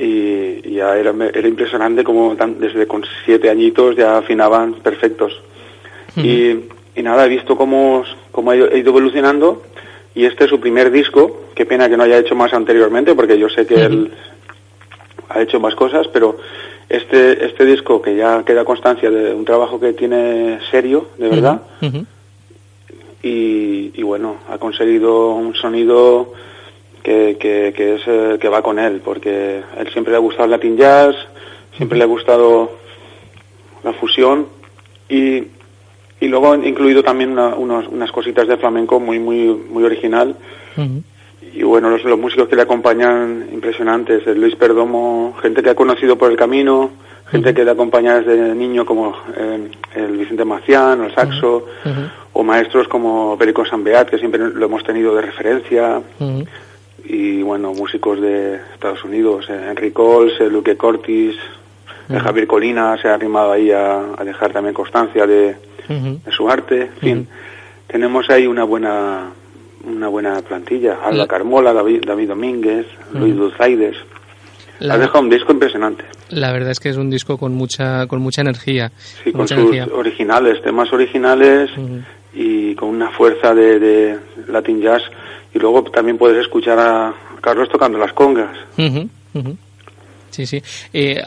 y 0.00 0.74
ya 0.74 0.96
era, 0.96 1.12
era 1.32 1.48
impresionante 1.48 2.04
como 2.04 2.36
tan, 2.36 2.60
desde 2.60 2.86
con 2.86 3.04
siete 3.24 3.50
añitos 3.50 3.96
ya 3.96 4.18
afinaban 4.18 4.74
perfectos. 4.74 5.40
Y, 6.16 6.50
y, 6.96 7.02
nada, 7.02 7.26
he 7.26 7.28
visto 7.28 7.56
cómo, 7.56 8.02
cómo 8.32 8.50
ha 8.50 8.56
ido, 8.56 8.68
evolucionando 8.70 9.62
y 10.14 10.24
este 10.24 10.44
es 10.44 10.50
su 10.50 10.58
primer 10.58 10.90
disco, 10.90 11.44
qué 11.54 11.64
pena 11.64 11.88
que 11.88 11.96
no 11.96 12.02
haya 12.02 12.18
hecho 12.18 12.34
más 12.34 12.52
anteriormente 12.52 13.14
porque 13.14 13.38
yo 13.38 13.48
sé 13.48 13.66
que 13.66 13.76
él 13.76 14.12
ha 15.28 15.40
hecho 15.40 15.60
más 15.60 15.74
cosas, 15.76 16.08
pero 16.08 16.38
este, 16.88 17.44
este 17.44 17.64
disco 17.64 18.02
que 18.02 18.16
ya 18.16 18.42
queda 18.44 18.64
constancia 18.64 19.10
de 19.10 19.32
un 19.32 19.44
trabajo 19.44 19.78
que 19.78 19.92
tiene 19.92 20.58
serio, 20.70 21.08
de 21.18 21.28
verdad, 21.28 21.62
y, 23.22 23.92
y 23.94 24.02
bueno, 24.02 24.38
ha 24.48 24.58
conseguido 24.58 25.34
un 25.34 25.54
sonido 25.54 26.32
que, 27.02 27.36
que, 27.38 27.72
que, 27.76 27.94
es, 27.94 28.02
eh, 28.06 28.38
que 28.40 28.48
va 28.48 28.62
con 28.62 28.78
él, 28.78 29.00
porque 29.04 29.62
a 29.76 29.80
él 29.80 29.88
siempre 29.92 30.12
le 30.12 30.16
ha 30.16 30.20
gustado 30.20 30.44
el 30.44 30.50
Latin 30.50 30.76
Jazz, 30.76 31.14
siempre 31.76 31.98
le 31.98 32.04
ha 32.04 32.08
gustado 32.08 32.72
la 33.84 33.92
fusión 33.92 34.46
y, 35.08 35.44
y 36.20 36.28
luego 36.28 36.52
han 36.52 36.66
incluido 36.66 37.02
también 37.02 37.32
una, 37.32 37.54
unos, 37.54 37.86
unas 37.88 38.10
cositas 38.12 38.46
de 38.48 38.56
flamenco 38.56 39.00
muy, 39.00 39.18
muy, 39.18 39.46
muy 39.46 39.84
original. 39.84 40.36
Uh 40.76 40.80
-huh. 40.80 41.02
Y 41.54 41.62
bueno, 41.62 41.88
los, 41.90 42.04
los, 42.04 42.18
músicos 42.18 42.48
que 42.48 42.56
le 42.56 42.62
acompañan 42.62 43.48
impresionantes, 43.52 44.26
el 44.26 44.40
Luis 44.40 44.54
Perdomo, 44.56 45.34
gente 45.40 45.62
que 45.62 45.70
ha 45.70 45.74
conocido 45.74 46.16
por 46.16 46.30
el 46.30 46.36
camino, 46.36 46.90
gente 47.30 47.54
que 47.54 47.64
le 47.64 47.70
acompaña 47.70 48.20
desde 48.20 48.54
niño 48.54 48.84
como 48.84 49.16
eh, 49.36 49.70
el 49.94 50.16
Vicente 50.16 50.44
Macián, 50.44 51.04
el 51.04 51.14
saxo, 51.14 51.66
uh 51.84 51.88
-huh. 51.88 52.10
o 52.32 52.42
maestros 52.42 52.88
como 52.88 53.36
Perico 53.38 53.64
Sanbeat, 53.64 54.10
que 54.10 54.18
siempre 54.18 54.40
lo 54.40 54.66
hemos 54.66 54.82
tenido 54.82 55.14
de 55.14 55.22
referencia 55.22 56.00
y 57.08 57.42
bueno, 57.42 57.72
músicos 57.72 58.20
de 58.20 58.56
Estados 58.74 59.02
Unidos, 59.04 59.46
eh, 59.48 59.66
Henry 59.70 59.90
Coles, 59.92 60.34
eh, 60.40 60.50
Luque 60.50 60.76
Cortis, 60.76 61.34
uh 62.08 62.12
-huh. 62.12 62.20
Javier 62.20 62.46
Colina 62.46 62.96
se 63.00 63.08
ha 63.08 63.14
animado 63.14 63.52
ahí 63.52 63.70
a, 63.72 64.14
a 64.16 64.24
dejar 64.24 64.52
también 64.52 64.74
constancia 64.74 65.26
de, 65.26 65.56
uh 65.88 65.92
-huh. 65.92 66.22
de 66.22 66.32
su 66.32 66.48
arte, 66.50 66.82
en 66.82 67.00
fin, 67.00 67.18
uh 67.18 67.22
-huh. 67.22 67.86
tenemos 67.92 68.28
ahí 68.30 68.46
una 68.46 68.64
buena 68.64 69.30
una 69.84 70.08
buena 70.08 70.42
plantilla, 70.42 70.98
Alba 71.02 71.18
La... 71.18 71.26
Carmola, 71.26 71.72
David, 71.72 72.02
David 72.04 72.28
Domínguez, 72.28 72.86
Luis 73.14 73.34
Dulzaides. 73.34 73.96
La... 74.80 74.94
Ha 74.94 74.98
dejado 74.98 75.20
un 75.20 75.30
disco 75.30 75.52
impresionante. 75.52 76.04
La 76.30 76.52
verdad 76.52 76.70
es 76.72 76.80
que 76.80 76.90
es 76.90 76.96
un 76.96 77.08
disco 77.10 77.38
con 77.38 77.54
mucha 77.54 78.06
con 78.06 78.20
mucha 78.20 78.42
energía. 78.42 78.92
Sí, 79.24 79.32
con, 79.32 79.42
mucha 79.42 79.54
sus 79.54 79.72
energía. 79.72 79.94
originales, 79.94 80.60
temas 80.62 80.92
originales 80.92 81.70
y 82.34 82.74
con 82.74 82.88
una 82.90 83.10
fuerza 83.10 83.54
de, 83.54 83.78
de 83.78 84.18
Latin 84.48 84.80
Jazz 84.82 85.02
y 85.54 85.58
luego 85.58 85.82
también 85.84 86.18
puedes 86.18 86.38
escuchar 86.38 86.78
a 86.78 87.14
Carlos 87.40 87.68
tocando 87.68 87.98
las 87.98 88.12
congas. 88.12 88.56
Uh 88.76 88.82
-huh, 88.82 89.08
uh 89.34 89.38
-huh. 89.40 89.56
Sí, 90.30 90.46
sí. 90.46 90.62
Eh, 90.92 91.20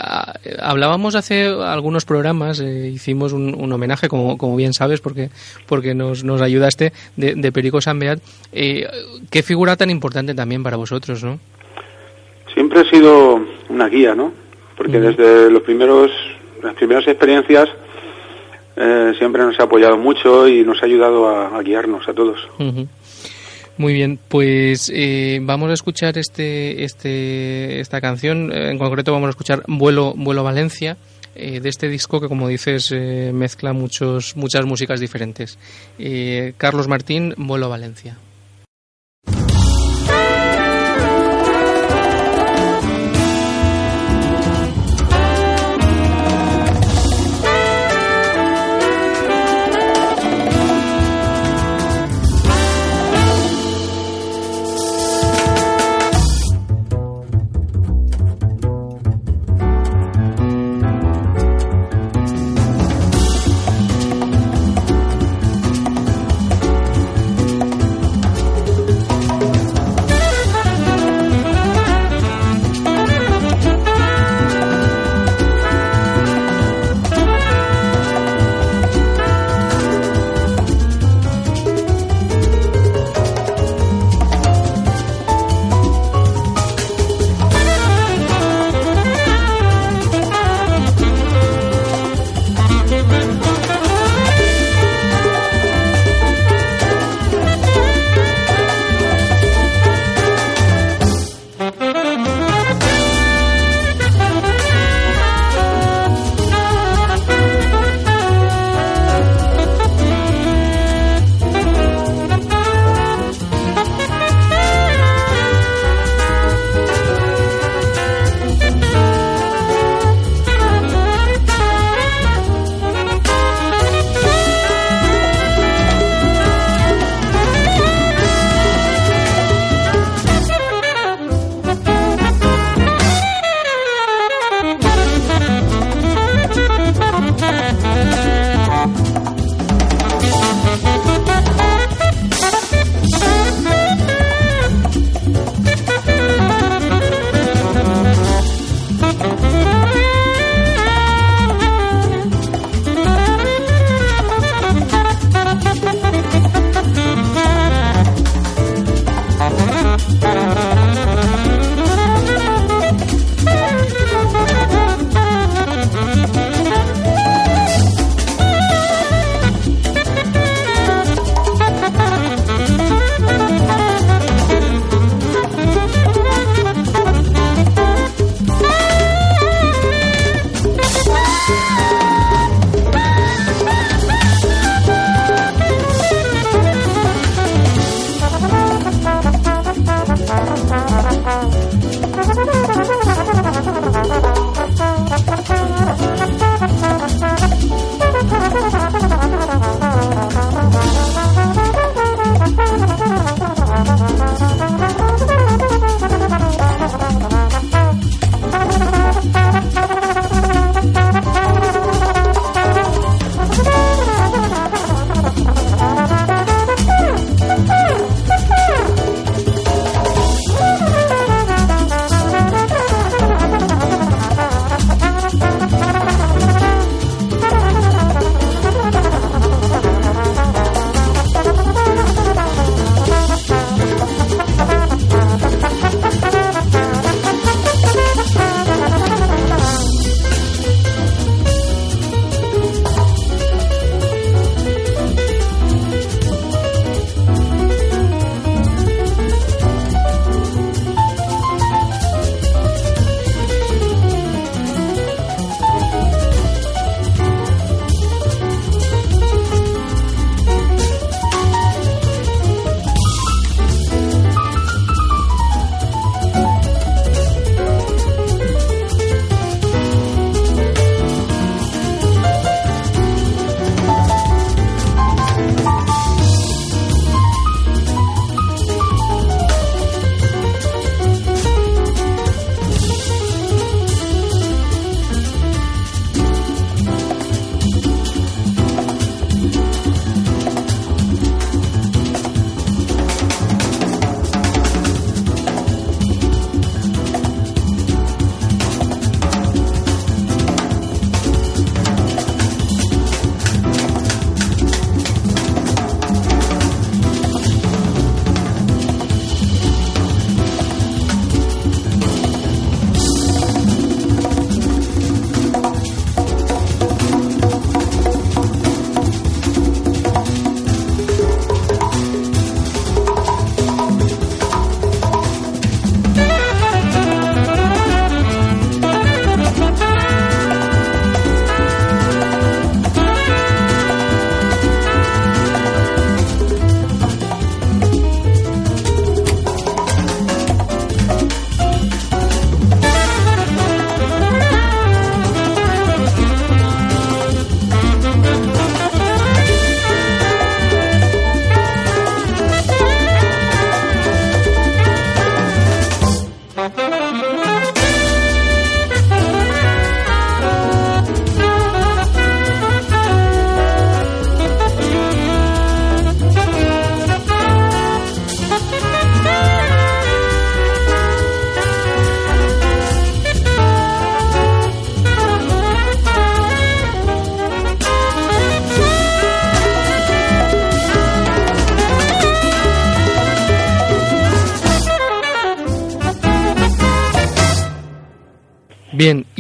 hablábamos 0.62 1.15
hace 1.15 1.47
algunos 1.47 2.05
programas, 2.05 2.60
eh, 2.60 2.91
hicimos 2.93 3.34
un, 3.34 3.55
un, 3.60 3.73
homenaje, 3.73 4.07
como, 4.07 4.38
como 4.38 4.55
bien 4.55 4.73
sabes, 4.73 5.01
porque, 5.01 5.29
porque 5.65 5.93
nos, 5.93 6.23
nos 6.23 6.41
ayudaste, 6.41 6.93
de, 7.15 7.36
de 7.36 7.51
Perico 7.51 7.81
Sanbeat. 7.81 8.19
Eh, 8.51 8.88
¿Qué 9.29 9.43
figura 9.43 9.75
tan 9.75 9.89
importante 9.89 10.34
también 10.36 10.63
para 10.63 10.77
vosotros, 10.77 11.23
no? 11.23 11.39
Siempre 12.53 12.81
ha 12.81 12.89
sido 12.89 13.41
una 13.69 13.88
guía, 13.88 14.13
¿no? 14.13 14.31
Porque 14.77 14.97
uh 14.97 15.01
-huh. 15.01 15.15
desde 15.15 15.51
los 15.51 15.63
primeros, 15.63 16.12
las 16.62 16.75
primeras 16.75 17.07
experiencias 17.07 17.69
eh, 18.75 19.13
siempre 19.17 19.41
nos 19.43 19.60
ha 19.60 19.63
apoyado 19.63 19.97
mucho 19.97 20.47
y 20.47 20.63
nos 20.63 20.81
ha 20.81 20.86
ayudado 20.86 21.27
a, 21.27 21.57
a 21.57 21.62
guiarnos 21.62 22.07
a 22.07 22.13
todos. 22.13 22.39
Uh 22.60 22.63
-huh. 22.63 22.88
Muy 23.77 23.93
bien, 23.93 24.19
pues 24.27 24.91
eh, 24.93 25.39
vamos 25.41 25.69
a 25.71 25.73
escuchar 25.73 26.17
este, 26.17 26.84
este, 26.84 27.79
esta 27.79 28.01
canción. 28.01 28.51
En 28.53 28.77
concreto 28.77 29.12
vamos 29.12 29.27
a 29.27 29.31
escuchar 29.31 29.63
Vuelo, 29.67 30.13
Vuelo 30.15 30.43
Valencia, 30.43 30.97
eh, 31.34 31.62
de 31.62 31.69
este 31.69 31.88
disco 31.88 32.19
que, 32.19 32.27
como 32.27 32.47
dices, 32.47 32.91
eh, 32.91 33.31
mezcla 33.34 33.73
muchos, 33.73 34.36
muchas 34.36 34.65
músicas 34.65 34.99
diferentes. 34.99 35.57
Eh, 35.97 36.53
Carlos 36.57 36.88
Martín, 36.88 37.34
Vuelo 37.38 37.69
Valencia. 37.69 38.17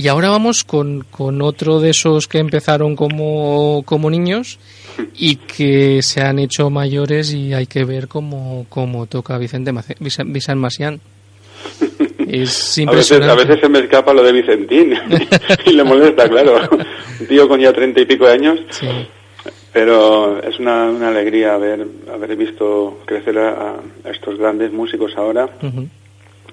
Y 0.01 0.07
ahora 0.07 0.29
vamos 0.29 0.63
con, 0.63 1.05
con 1.11 1.41
otro 1.41 1.79
de 1.79 1.91
esos 1.91 2.27
que 2.27 2.39
empezaron 2.39 2.95
como, 2.95 3.83
como 3.85 4.09
niños 4.09 4.59
y 5.15 5.35
que 5.37 6.01
se 6.01 6.21
han 6.21 6.39
hecho 6.39 6.69
mayores 6.69 7.33
y 7.33 7.53
hay 7.53 7.65
que 7.67 7.85
ver 7.85 8.07
cómo, 8.07 8.65
cómo 8.69 9.05
toca 9.05 9.37
Vicente 9.37 9.71
Mace- 9.71 9.97
Vicen- 9.99 10.31
Vicent 10.33 10.59
Macián. 10.59 10.99
Es 12.19 12.19
A 12.27 12.27
veces, 12.29 12.77
impresionante. 12.77 13.31
a 13.31 13.35
veces 13.35 13.59
se 13.61 13.69
me 13.69 13.79
escapa 13.79 14.13
lo 14.13 14.23
de 14.23 14.31
Vicentín 14.31 14.93
y 15.65 15.73
le 15.73 15.83
molesta, 15.83 16.27
claro. 16.27 16.59
Un 17.19 17.27
tío 17.27 17.47
con 17.47 17.59
ya 17.59 17.71
treinta 17.73 18.01
y 18.01 18.05
pico 18.05 18.25
de 18.25 18.33
años, 18.33 18.59
Sí. 18.71 18.87
pero 19.73 20.41
es 20.41 20.59
una, 20.59 20.85
una 20.89 21.09
alegría 21.09 21.53
haber, 21.55 21.85
haber 22.13 22.35
visto 22.35 23.01
crecer 23.05 23.37
a, 23.37 23.75
a 24.03 24.09
estos 24.11 24.37
grandes 24.37 24.71
músicos 24.71 25.11
ahora 25.15 25.49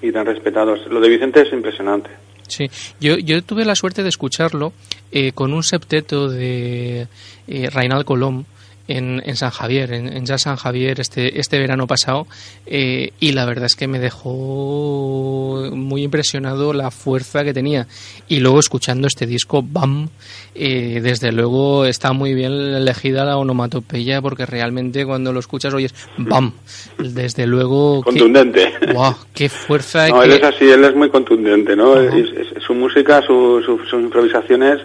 y 0.01 0.11
tan 0.11 0.25
respetados. 0.25 0.79
Lo 0.89 0.99
de 1.01 1.09
Vicente 1.09 1.41
es 1.41 1.51
impresionante. 1.53 2.09
Sí, 2.49 2.69
yo, 2.99 3.17
yo 3.17 3.41
tuve 3.43 3.63
la 3.63 3.75
suerte 3.75 4.03
de 4.03 4.09
escucharlo 4.09 4.73
eh, 5.11 5.31
con 5.33 5.53
un 5.53 5.63
septeto 5.63 6.27
de 6.27 7.07
eh, 7.47 7.69
Reinald 7.69 8.05
Colom 8.05 8.43
en, 8.89 9.21
en 9.25 9.35
San 9.37 9.51
Javier, 9.51 9.93
en, 9.93 10.11
en 10.11 10.25
Jazz 10.25 10.41
San 10.41 10.55
Javier 10.57 10.99
este, 10.99 11.39
este 11.39 11.59
verano 11.59 11.87
pasado, 11.87 12.27
eh, 12.65 13.11
y 13.19 13.31
la 13.31 13.45
verdad 13.45 13.65
es 13.65 13.75
que 13.75 13.87
me 13.87 13.99
dejó 13.99 15.69
muy 15.73 16.03
impresionado 16.03 16.73
la 16.73 16.91
fuerza 16.91 17.43
que 17.43 17.53
tenía. 17.53 17.87
Y 18.27 18.39
luego 18.39 18.59
escuchando 18.59 19.07
este 19.07 19.25
disco, 19.25 19.61
BAM, 19.63 20.09
eh, 20.55 20.99
desde 21.01 21.31
luego 21.31 21.85
está 21.85 22.13
muy 22.13 22.33
bien 22.33 22.51
elegida 22.51 23.25
la 23.25 23.37
onomatopeya 23.37 24.21
porque 24.21 24.45
realmente 24.45 25.05
cuando 25.05 25.31
lo 25.33 25.39
escuchas 25.39 25.73
oyes 25.73 25.93
BAM. 26.17 26.51
Desde 26.97 27.45
luego... 27.47 28.01
qué- 28.03 28.09
Contundente. 28.09 28.73
¡Guau! 28.93 29.15
¡Qué 29.33 29.49
fuerza! 29.49 30.07
No, 30.09 30.19
que- 30.21 30.25
él 30.25 30.31
es 30.33 30.43
así, 30.43 30.65
él 30.69 30.83
es 30.83 30.95
muy 30.95 31.09
contundente, 31.09 31.75
¿no? 31.75 31.93
Ajá. 31.93 32.15
Es- 32.17 32.29
es- 32.57 32.63
su 32.63 32.73
música, 32.73 33.21
su, 33.25 33.61
su- 33.65 33.79
sus 33.89 34.01
improvisaciones, 34.01 34.79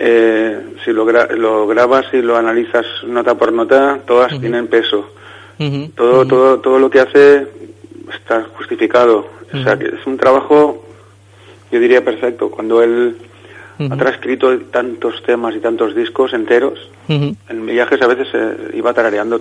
eh, 0.00 0.76
si 0.84 0.92
lo, 0.92 1.04
gra- 1.06 1.30
lo 1.30 1.66
grabas 1.66 2.06
y 2.12 2.22
lo 2.22 2.36
analizas 2.36 2.86
nota 3.06 3.34
por 3.34 3.52
nota, 3.52 3.98
todas 4.06 4.38
tienen 4.40 4.68
peso. 4.68 5.10
Todo, 5.96 6.24
todo, 6.26 6.60
todo 6.60 6.78
lo 6.78 6.88
que 6.88 7.00
hace 7.00 7.46
está 8.14 8.44
justificado. 8.56 9.26
O 9.52 9.62
sea, 9.64 9.76
que 9.78 9.86
es 9.86 10.06
un 10.06 10.16
trabajo, 10.16 10.84
yo 11.72 11.80
diría, 11.80 12.04
perfecto. 12.04 12.48
Cuando 12.50 12.82
él 12.82 13.16
ha 13.90 13.96
transcrito 13.96 14.56
tantos 14.70 15.22
temas 15.24 15.54
y 15.56 15.60
tantos 15.60 15.94
discos 15.96 16.32
enteros, 16.32 16.78
en 17.08 17.66
viajes 17.66 18.00
a 18.02 18.06
veces 18.06 18.28
eh, 18.34 18.70
iba 18.74 18.92
tarareando 18.92 19.40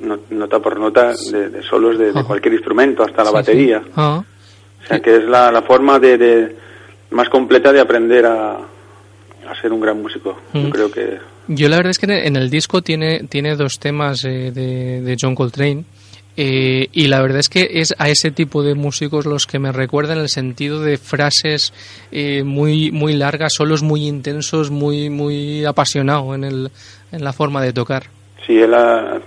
no- 0.00 0.18
nota 0.30 0.58
por 0.60 0.78
nota 0.78 1.12
de, 1.32 1.48
de 1.48 1.62
solos 1.62 1.98
de, 1.98 2.06
de 2.12 2.18
Ajá. 2.20 2.24
cualquier 2.28 2.54
instrumento, 2.54 3.02
hasta 3.02 3.22
la 3.24 3.30
Sí, 3.30 3.34
batería. 3.34 3.82
Ah, 3.96 4.22
O 4.82 4.86
sea, 4.86 5.00
que 5.00 5.16
es 5.16 5.24
la, 5.24 5.50
la 5.50 5.62
forma 5.62 5.98
de, 5.98 6.18
de- 6.18 6.56
más 7.10 7.28
completa 7.28 7.72
de 7.72 7.80
aprender 7.80 8.26
a, 8.26 8.58
a 9.48 9.60
ser 9.60 9.72
un 9.72 9.80
gran 9.80 10.00
músico. 10.00 10.38
Mm. 10.52 10.62
Yo 10.62 10.70
creo 10.70 10.90
que... 10.90 11.18
Yo 11.48 11.68
la 11.68 11.76
verdad 11.76 11.90
es 11.90 11.98
que 11.98 12.06
en 12.06 12.36
el 12.36 12.48
disco 12.50 12.82
tiene, 12.82 13.24
tiene 13.28 13.56
dos 13.56 13.78
temas 13.78 14.24
eh, 14.24 14.50
de, 14.52 15.02
de 15.02 15.16
John 15.20 15.34
Coltrane 15.34 15.84
Eh, 16.36 16.88
y 16.92 17.06
la 17.06 17.22
verdad 17.22 17.38
es 17.38 17.48
que 17.48 17.68
es 17.74 17.94
a 17.96 18.08
ese 18.08 18.32
tipo 18.32 18.64
de 18.64 18.74
músicos 18.74 19.24
los 19.24 19.46
que 19.46 19.60
me 19.60 19.70
recuerdan 19.70 20.18
el 20.18 20.28
sentido 20.28 20.80
de 20.80 20.98
frases 20.98 21.72
eh, 22.10 22.42
muy 22.42 22.90
muy 22.90 23.12
largas, 23.12 23.54
solos 23.54 23.84
muy 23.84 24.08
intensos, 24.08 24.72
muy 24.72 25.10
muy 25.10 25.64
apasionado 25.64 26.34
en, 26.34 26.42
el, 26.42 26.70
en 27.12 27.22
la 27.22 27.32
forma 27.32 27.62
de 27.62 27.72
tocar. 27.72 28.10
Sí, 28.44 28.58
él 28.58 28.74
ha, 28.74 29.20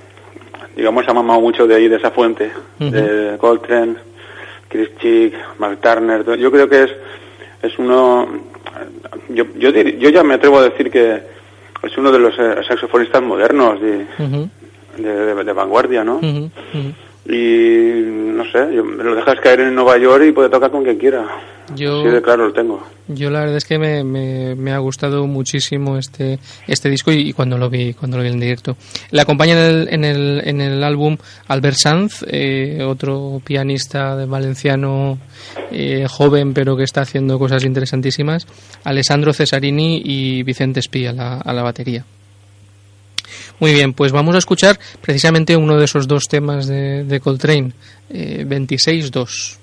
digamos, 0.75 1.07
ha 1.07 1.13
mamado 1.13 1.39
mucho 1.39 1.65
de 1.65 1.75
ahí, 1.75 1.87
de 1.87 1.95
esa 1.95 2.11
fuente, 2.11 2.51
de 2.77 3.37
Coltrane, 3.39 3.95
Chris 4.67 4.89
Chick, 4.99 5.33
Mark 5.59 5.79
Turner. 5.79 6.25
Yo 6.37 6.51
creo 6.51 6.67
que 6.67 6.83
es, 6.83 6.91
es 7.63 7.79
uno, 7.79 8.27
yo, 9.29 9.45
yo, 9.57 9.69
yo 9.71 10.09
ya 10.09 10.23
me 10.23 10.35
atrevo 10.35 10.59
a 10.59 10.63
decir 10.63 10.89
que 10.89 11.21
es 11.83 11.97
uno 11.97 12.11
de 12.11 12.19
los 12.19 12.37
eh, 12.37 12.55
saxofonistas 12.67 13.21
modernos 13.21 13.79
de, 13.79 14.05
de, 14.97 15.53
vanguardia, 15.53 16.03
¿no? 16.03 16.19
Y 17.29 18.03
no 18.37 18.43
sé, 18.45 18.73
yo, 18.73 18.85
me 18.85 19.03
lo 19.03 19.15
dejas 19.15 19.39
caer 19.41 19.59
en 19.59 19.75
Nueva 19.75 19.97
York 19.97 20.23
y 20.27 20.31
puede 20.31 20.49
tocar 20.49 20.71
con 20.71 20.83
quien 20.83 20.97
quiera. 20.97 21.25
Yo, 21.75 22.01
sí, 22.01 22.07
de 22.07 22.21
claro 22.21 22.47
lo 22.47 22.53
tengo. 22.53 22.81
Yo 23.09 23.29
la 23.29 23.41
verdad 23.41 23.57
es 23.57 23.65
que 23.65 23.77
me, 23.77 24.03
me, 24.03 24.71
ha 24.71 24.77
gustado 24.77 25.27
muchísimo 25.27 25.97
este 25.97 26.39
este 26.65 26.89
disco 26.89 27.11
y, 27.11 27.33
cuando 27.33 27.57
lo 27.57 27.69
vi 27.69 27.93
cuando 27.93 28.15
lo 28.15 28.23
vi 28.23 28.29
en 28.29 28.39
directo. 28.39 28.77
Le 29.11 29.21
acompaña 29.21 29.53
en 29.53 29.59
el, 29.59 29.87
en 29.93 30.05
el, 30.05 30.41
en 30.45 30.61
el 30.61 30.83
álbum 30.83 31.17
Albert 31.47 31.77
Sanz, 31.77 32.23
eh, 32.27 32.81
otro 32.87 33.41
pianista 33.43 34.15
de 34.15 34.25
valenciano 34.25 35.17
eh, 35.71 36.05
joven 36.09 36.53
pero 36.53 36.77
que 36.77 36.83
está 36.83 37.01
haciendo 37.01 37.37
cosas 37.37 37.65
interesantísimas, 37.65 38.47
Alessandro 38.85 39.33
Cesarini 39.33 40.01
y 40.03 40.43
Vicente 40.43 40.79
Espí 40.79 41.05
a 41.05 41.11
la, 41.11 41.37
a 41.39 41.53
la 41.53 41.63
batería. 41.63 42.05
Muy 43.59 43.73
bien, 43.73 43.93
pues 43.93 44.11
vamos 44.11 44.35
a 44.35 44.37
escuchar 44.37 44.79
precisamente 45.01 45.57
uno 45.57 45.77
de 45.77 45.85
esos 45.85 46.07
dos 46.07 46.27
temas 46.27 46.67
de, 46.67 47.03
de 47.03 47.19
Coltrane, 47.19 47.71
eh, 48.09 48.45
26-2. 48.47 49.57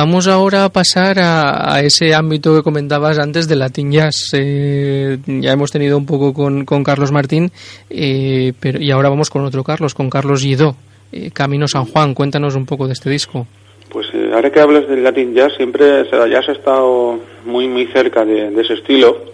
Vamos 0.00 0.28
ahora 0.28 0.64
a 0.64 0.70
pasar 0.70 1.18
a, 1.18 1.82
ese 1.82 2.14
ámbito 2.14 2.56
que 2.56 2.62
comentabas 2.62 3.18
antes 3.18 3.46
de 3.46 3.54
Latin 3.54 3.92
Jazz. 3.92 4.30
Eh, 4.32 5.18
ya 5.26 5.52
hemos 5.52 5.70
tenido 5.70 5.98
un 5.98 6.06
poco 6.06 6.32
con, 6.32 6.64
Carlos 6.64 7.12
Martín, 7.12 7.52
eh, 7.90 8.54
pero, 8.58 8.80
y 8.80 8.90
ahora 8.90 9.10
vamos 9.10 9.28
con 9.28 9.44
otro 9.44 9.62
Carlos, 9.62 9.92
con 9.92 10.08
Carlos 10.08 10.42
Guidó, 10.42 10.74
eh, 11.12 11.30
Camino 11.32 11.68
San 11.68 11.84
Juan. 11.84 12.14
Cuéntanos 12.14 12.56
un 12.56 12.64
poco 12.64 12.86
de 12.86 12.94
este 12.94 13.10
disco. 13.10 13.46
Pues 13.90 14.06
ahora 14.32 14.50
que 14.50 14.60
hablas 14.60 14.88
del 14.88 15.04
Latin 15.04 15.34
Jazz, 15.34 15.52
siempre 15.58 16.04
Jazz 16.10 16.48
ha 16.48 16.52
estado 16.52 17.20
muy, 17.44 17.68
muy 17.68 17.86
cerca 17.88 18.24
de, 18.24 18.58
ese 18.58 18.74
estilo. 18.74 19.28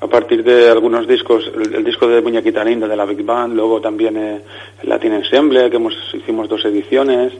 A 0.00 0.08
partir 0.08 0.42
de 0.42 0.68
algunos 0.68 1.06
discos, 1.06 1.44
el, 1.54 1.84
disco 1.84 2.08
de 2.08 2.20
Muñequita 2.20 2.64
Linda 2.64 2.88
de 2.88 2.96
la 2.96 3.04
Big 3.04 3.22
Band, 3.22 3.54
luego 3.54 3.80
también 3.80 4.16
el 4.16 4.42
Latin 4.82 5.12
Ensemble, 5.12 5.70
que 5.70 5.76
hemos, 5.76 5.94
hicimos 6.12 6.48
dos 6.48 6.64
ediciones, 6.64 7.32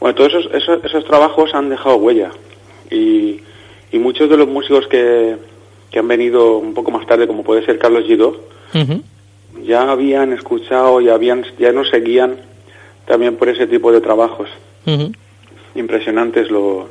bueno, 0.00 0.14
todos 0.14 0.34
esos, 0.34 0.84
esos, 0.84 1.04
trabajos 1.04 1.54
han 1.54 1.70
dejado 1.70 1.96
huella. 1.96 2.30
Y, 2.90 3.40
y 3.90 3.98
muchos 3.98 4.30
de 4.30 4.36
los 4.36 4.48
músicos 4.48 4.86
que, 4.86 5.36
que, 5.90 5.98
han 5.98 6.08
venido 6.08 6.58
un 6.58 6.74
poco 6.74 6.90
más 6.90 7.06
tarde, 7.06 7.26
como 7.26 7.42
puede 7.42 7.64
ser 7.64 7.78
Carlos 7.78 8.04
Gidó, 8.04 8.40
ya 9.64 9.90
habían 9.90 10.32
escuchado, 10.32 11.00
ya 11.00 11.14
habían, 11.14 11.44
ya 11.58 11.72
nos 11.72 11.88
seguían 11.88 12.36
también 13.06 13.36
por 13.36 13.48
ese 13.48 13.66
tipo 13.66 13.90
de 13.90 14.00
trabajos. 14.00 14.48
Impresionantes 15.74 16.50
los, 16.50 16.86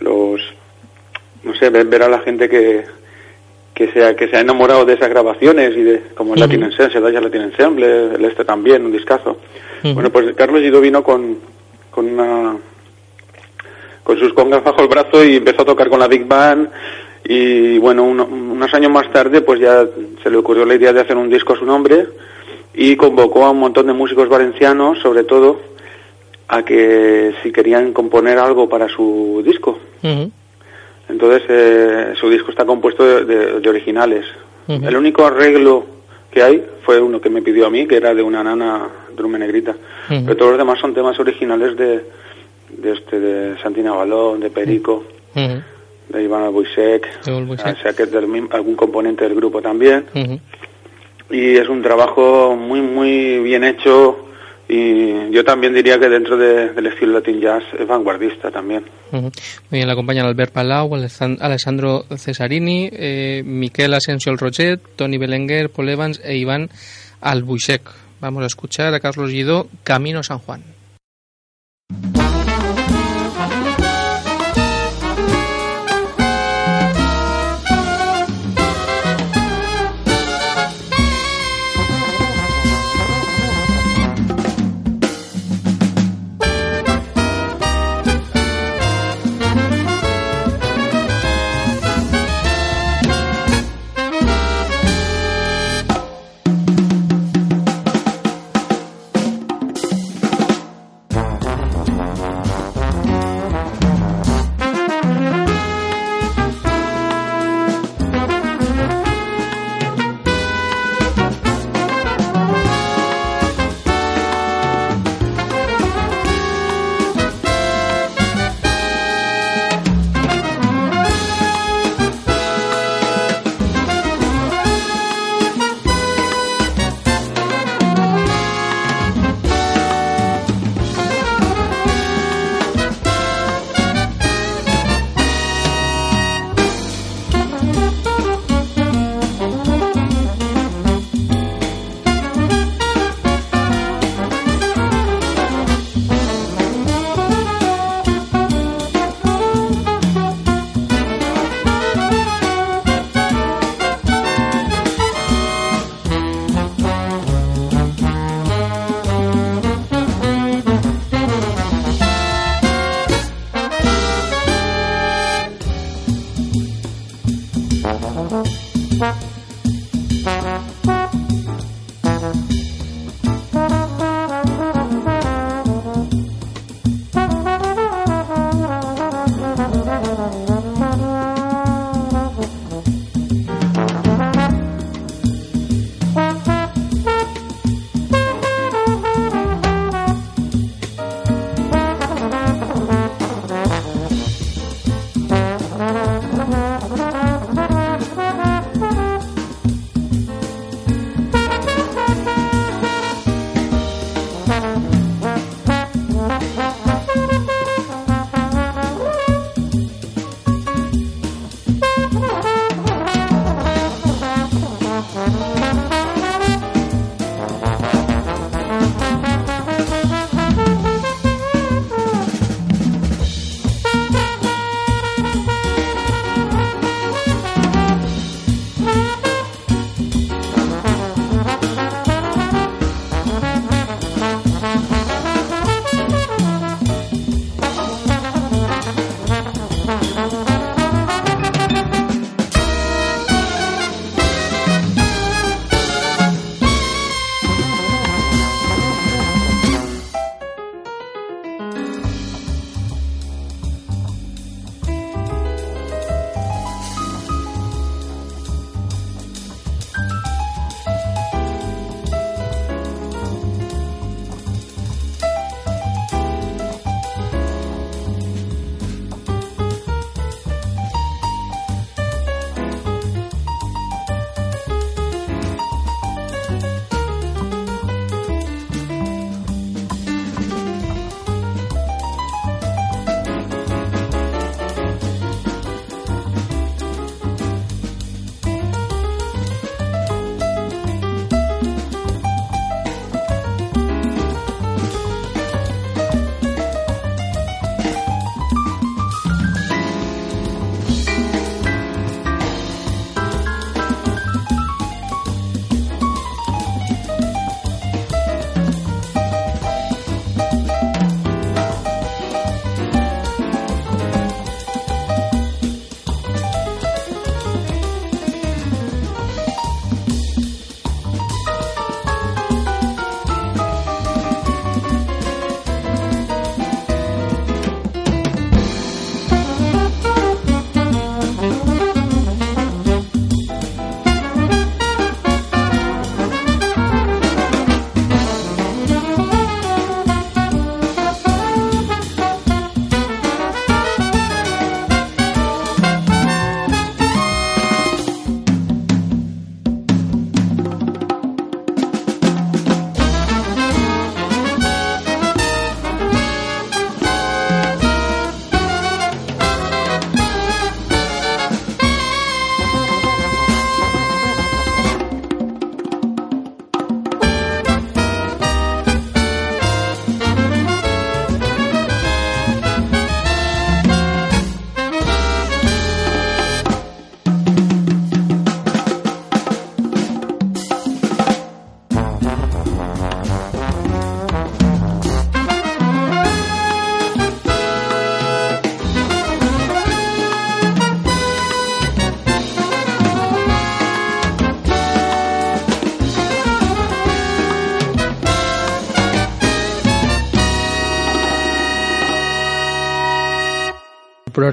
los, 0.00 0.40
no 1.42 1.54
sé, 1.56 1.70
ver, 1.70 2.02
a 2.02 2.08
la 2.08 2.20
gente 2.20 2.48
que, 2.48 2.84
que 3.74 3.88
se, 3.88 4.04
ha, 4.04 4.16
que 4.16 4.28
se 4.28 4.36
ha 4.36 4.40
enamorado 4.40 4.84
de 4.84 4.94
esas 4.94 5.10
grabaciones 5.10 5.76
y 5.76 5.82
de 5.82 6.02
como 6.14 6.34
el 6.34 6.40
Latin 6.40 6.62
Ensemble, 6.62 7.08
el 7.08 7.24
Latin 7.24 7.42
Ensemble, 7.42 8.14
el 8.14 8.24
este 8.24 8.44
también, 8.44 8.84
un 8.84 8.92
discazo. 8.92 9.38
Bueno, 9.82 10.10
pues 10.10 10.34
Carlos 10.34 10.62
Gidó 10.62 10.80
vino 10.80 11.04
con, 11.04 11.38
con 11.96 12.12
una 12.12 12.58
con 14.04 14.18
sus 14.18 14.34
congas 14.34 14.62
bajo 14.62 14.82
el 14.82 14.88
brazo 14.88 15.24
y 15.24 15.36
empezó 15.36 15.62
a 15.62 15.64
tocar 15.64 15.88
con 15.88 15.98
la 15.98 16.06
Big 16.06 16.26
Band 16.26 16.68
y 17.24 17.78
bueno, 17.78 18.04
unos 18.04 18.72
años 18.74 18.92
más 18.92 19.10
tarde 19.10 19.40
pues 19.40 19.58
ya 19.58 19.84
se 20.22 20.30
le 20.30 20.36
ocurrió 20.36 20.66
la 20.66 20.74
idea 20.74 20.92
de 20.92 21.00
hacer 21.00 21.16
un 21.16 21.30
disco 21.30 21.54
a 21.54 21.58
su 21.58 21.64
nombre 21.64 22.06
y 22.74 22.96
convocó 22.96 23.46
a 23.46 23.50
un 23.50 23.60
montón 23.60 23.86
de 23.86 23.94
músicos 23.94 24.28
valencianos, 24.28 24.98
sobre 24.98 25.24
todo, 25.24 25.58
a 26.48 26.62
que 26.62 27.34
si 27.42 27.50
querían 27.50 27.94
componer 27.94 28.38
algo 28.38 28.68
para 28.68 28.88
su 28.88 29.42
disco. 29.44 29.78
Entonces 31.08 31.42
eh, 31.48 32.12
su 32.20 32.28
disco 32.28 32.50
está 32.50 32.66
compuesto 32.66 33.24
de, 33.24 33.68
originales. 33.68 34.26
El 34.68 34.96
único 34.96 35.24
arreglo 35.24 35.86
que 36.30 36.42
hay 36.42 36.64
fue 36.84 37.00
uno 37.00 37.20
que 37.20 37.30
me 37.30 37.40
pidió 37.40 37.66
a 37.66 37.70
mí, 37.70 37.86
que 37.86 37.96
era 37.96 38.14
de 38.14 38.22
una 38.22 38.44
nana 38.44 38.86
drume 39.16 39.38
negrita. 39.38 39.74
Pero 40.08 40.36
todos 40.36 40.52
los 40.52 40.58
demás 40.58 40.78
son 40.78 40.94
temas 40.94 41.18
originales 41.18 41.76
de, 41.76 42.04
de 42.70 42.92
este 42.92 43.18
de 43.18 43.58
Santina 43.60 43.92
Balón, 43.92 44.40
de 44.40 44.50
Perico, 44.50 45.04
de 45.34 46.22
Iván 46.22 46.44
Albuisek, 46.44 47.20
o 47.26 47.56
sea 47.56 47.92
que 47.96 48.04
es 48.04 48.10
del, 48.10 48.48
algún 48.50 48.76
componente 48.76 49.24
del 49.24 49.34
grupo 49.34 49.60
también. 49.60 50.06
Y 51.30 51.56
es 51.56 51.68
un 51.68 51.82
trabajo 51.82 52.54
muy, 52.54 52.80
muy 52.80 53.40
bien 53.40 53.64
hecho 53.64 54.26
y 54.68 55.30
yo 55.30 55.44
también 55.44 55.74
diría 55.74 55.98
que 55.98 56.08
dentro 56.08 56.36
del 56.36 56.86
estilo 56.86 57.12
Latin 57.12 57.40
Jazz 57.40 57.62
es 57.78 57.86
vanguardista 57.86 58.50
también. 58.50 58.84
Muy 59.12 59.30
bien, 59.70 59.86
la 59.86 59.92
acompañan 59.92 60.26
Albert 60.26 60.52
Palau, 60.52 60.92
Alessandro 60.94 62.04
Cesarini, 62.16 62.90
eh, 62.92 63.42
Miquel 63.44 63.94
Asensio 63.94 64.34
Rochet, 64.36 64.80
Tony 64.96 65.18
Belenguer, 65.18 65.70
Paul 65.70 65.88
Evans 65.88 66.20
e 66.24 66.36
Iván 66.36 66.68
Albuisek. 67.20 67.82
Vamos 68.20 68.42
a 68.42 68.46
escuchar 68.46 68.94
a 68.94 69.00
Carlos 69.00 69.30
Guido, 69.30 69.68
Camino 69.84 70.22
San 70.22 70.38
Juan. 70.38 70.62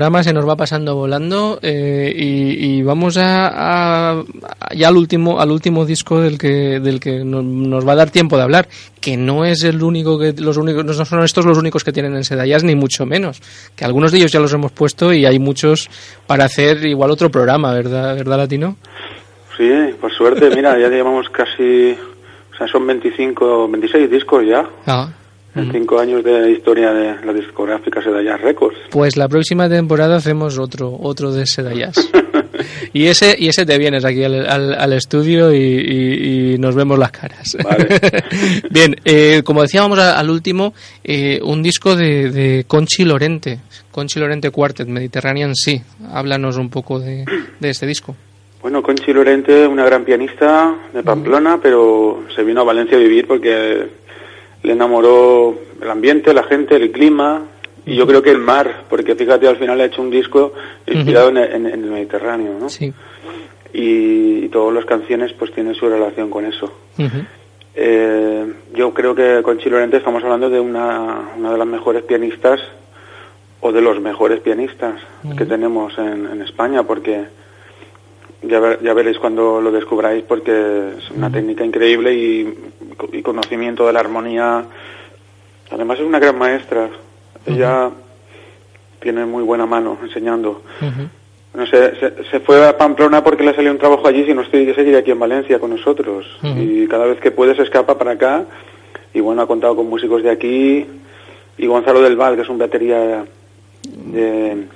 Programa 0.04 0.22
se 0.22 0.34
nos 0.34 0.46
va 0.46 0.58
pasando 0.58 0.96
volando 0.96 1.60
eh, 1.62 2.12
y, 2.14 2.82
vamos 2.82 3.16
a, 3.18 4.22
ya 4.76 4.88
al 4.90 4.98
último 4.98 5.40
al 5.40 5.50
último 5.50 5.86
disco 5.86 6.20
del 6.20 6.38
que 6.38 6.82
del 6.82 7.00
que 7.00 7.24
nos, 7.24 7.88
va 7.88 7.94
a 7.94 7.96
dar 7.96 8.10
tiempo 8.10 8.36
de 8.36 8.44
hablar 8.44 8.68
que 9.00 9.16
no 9.16 9.46
es 9.46 9.64
el 9.64 9.82
único 9.82 10.20
que 10.20 10.34
los 10.34 10.58
únicos 10.58 10.84
no 10.84 10.94
son 11.06 11.24
estos 11.24 11.46
los 11.46 11.58
únicos 11.58 11.86
que 11.86 11.94
tienen 11.94 12.18
en 12.18 12.26
Sedayas 12.26 12.66
ni 12.66 12.76
mucho 12.76 13.06
menos 13.06 13.40
que 13.78 13.86
algunos 13.86 14.12
de 14.12 14.18
ellos 14.18 14.34
ya 14.34 14.42
los 14.42 14.54
hemos 14.54 14.74
puesto 14.74 15.14
y 15.14 15.26
hay 15.26 15.40
muchos 15.40 15.90
para 16.28 16.44
hacer 16.44 16.86
igual 16.86 17.10
otro 17.10 17.32
programa 17.32 17.72
verdad 17.74 18.18
verdad 18.18 18.40
latino 18.40 18.76
sí 19.58 19.72
por 20.02 20.12
suerte 20.12 20.54
mira 20.54 20.78
ya 20.78 20.90
llevamos 20.90 21.30
casi 21.30 21.98
o 22.54 22.58
sea 22.58 22.68
son 22.68 22.86
25 22.88 23.70
26 23.70 24.12
discos 24.12 24.46
ya. 24.46 24.70
Ah 24.86 25.08
en 25.56 25.72
cinco 25.72 26.00
años 26.00 26.24
de 26.24 26.52
historia 26.52 26.92
de 26.94 27.26
la 27.26 27.34
discográfica 27.34 28.02
Sedayas 28.02 28.42
Records. 28.42 28.78
Pues 28.90 29.18
la 29.18 29.28
próxima 29.28 29.70
temporada 29.70 30.16
hacemos 30.16 30.58
otro 30.58 30.98
otro 31.00 31.32
de 31.32 31.46
Sedayas. 31.46 31.96
y 32.94 33.06
ese 33.06 33.36
y 33.38 33.48
ese 33.48 33.66
te 33.66 33.78
vienes 33.78 34.06
aquí 34.06 34.24
al, 34.24 34.46
al, 34.46 34.94
estudio 34.94 35.54
y, 35.54 36.58
nos 36.60 36.76
vemos 36.76 36.98
las 36.98 37.12
caras. 37.12 37.58
Bien, 38.70 38.96
eh, 39.06 39.42
como 39.44 39.62
decíamos 39.62 40.00
al 40.00 40.30
último, 40.30 40.74
eh, 41.04 41.40
un 41.44 41.62
disco 41.62 41.96
de, 41.96 42.32
de, 42.32 42.64
Conchi 42.66 43.04
Lorente, 43.04 43.60
Conchi 43.92 44.20
Lorente 44.20 44.50
Quartet, 44.50 44.88
Mediterranean 44.88 45.56
sí. 45.56 45.82
Háblanos 46.12 46.58
un 46.58 46.70
poco 46.70 47.00
de, 47.00 47.26
de 47.60 47.70
este 47.70 47.86
disco. 47.86 48.16
Bueno, 48.62 48.82
Conchi 48.82 49.12
Lorente, 49.12 49.68
una 49.68 49.84
gran 49.84 50.06
pianista 50.06 50.74
de 50.94 51.04
Pamplona, 51.04 51.60
pero 51.62 52.24
se 52.34 52.44
vino 52.46 52.62
a 52.62 52.64
Valencia 52.64 52.98
a 52.98 53.02
vivir 53.02 53.28
porque 53.28 53.90
le 54.64 54.74
enamoró 54.74 55.56
el 55.82 55.90
ambiente, 55.90 56.34
la 56.34 56.44
gente, 56.44 56.76
el 56.76 56.92
clima 56.92 57.44
y 57.86 57.96
yo 57.96 58.08
creo 58.08 58.22
que 58.22 58.32
el 58.32 58.40
mar, 58.40 58.86
porque 58.90 59.16
fíjate, 59.16 59.48
al 59.48 59.58
final 59.58 59.80
ha 59.82 59.86
hecho 59.86 60.02
un 60.02 60.10
disco 60.10 60.54
inspirado 60.88 61.30
en, 61.30 61.66
el 61.66 61.80
Mediterráneo, 61.80 62.58
¿no? 62.60 62.70
Sí. 62.70 62.94
Y, 63.74 64.48
todas 64.50 64.74
las 64.74 64.86
canciones 64.86 65.34
pues 65.34 65.52
tienen 65.52 65.74
su 65.74 65.90
relación 65.90 66.30
con 66.30 66.46
eso. 66.46 66.72
Eh, 67.76 68.54
yo 68.76 68.94
creo 68.94 69.16
que 69.16 69.42
con 69.42 69.58
Chilorente 69.58 69.98
estamos 69.98 70.24
hablando 70.24 70.48
de 70.48 70.60
una, 70.60 71.32
una 71.36 71.52
de 71.52 71.58
las 71.58 71.68
mejores 71.68 72.04
pianistas 72.04 72.62
o 73.62 73.72
de 73.72 73.82
los 73.82 74.00
mejores 74.00 74.42
pianistas 74.42 75.02
que 75.36 75.46
tenemos 75.46 75.98
en, 75.98 76.28
en 76.28 76.42
España, 76.44 76.84
porque 76.84 77.26
ya, 78.44 78.80
ya, 78.82 78.94
veréis 78.94 79.18
cuando 79.18 79.62
lo 79.62 79.72
descubráis 79.72 80.24
porque 80.24 80.94
es 80.98 81.12
una 81.12 81.32
técnica 81.32 81.66
increíble 81.66 82.14
y, 82.14 83.22
conocimiento 83.22 83.88
de 83.88 83.94
la 83.94 84.00
armonía. 84.00 84.66
Además 85.72 86.00
es 86.00 86.06
una 86.06 86.20
gran 86.20 86.38
maestra. 86.38 86.90
Ella 87.46 87.90
tiene 89.00 89.26
muy 89.26 89.44
buena 89.44 89.66
mano 89.66 89.98
enseñando. 90.02 90.62
No 91.54 91.68
sé, 91.68 91.94
se, 92.32 92.40
fue 92.40 92.68
a 92.68 92.78
Pamplona 92.78 93.24
porque 93.24 93.44
le 93.44 93.54
salió 93.54 93.72
un 93.72 93.78
trabajo 93.78 94.08
allí, 94.08 94.26
si 94.26 94.34
no 94.34 94.42
estoy, 94.42 94.74
seguiría 94.74 95.00
aquí 95.00 95.12
en 95.12 95.20
Valencia 95.20 95.60
con 95.60 95.70
nosotros. 95.70 96.26
Y 96.44 96.88
cada 96.88 97.06
vez 97.06 97.20
que 97.20 97.32
puede 97.32 97.56
se 97.56 97.64
escapa 97.64 97.98
para 97.98 98.12
acá. 98.12 98.46
Y 99.14 99.20
bueno, 99.20 99.42
ha 99.42 99.48
contado 99.48 99.76
con 99.76 99.88
músicos 99.88 100.24
de 100.24 100.32
aquí. 100.32 100.86
Y 101.58 101.68
Gonzalo 101.68 102.02
del 102.02 102.16
Val, 102.16 102.36
que 102.36 102.42
es 102.42 102.50
un 102.50 102.58
batería 102.58 103.26
de, 103.84 104.68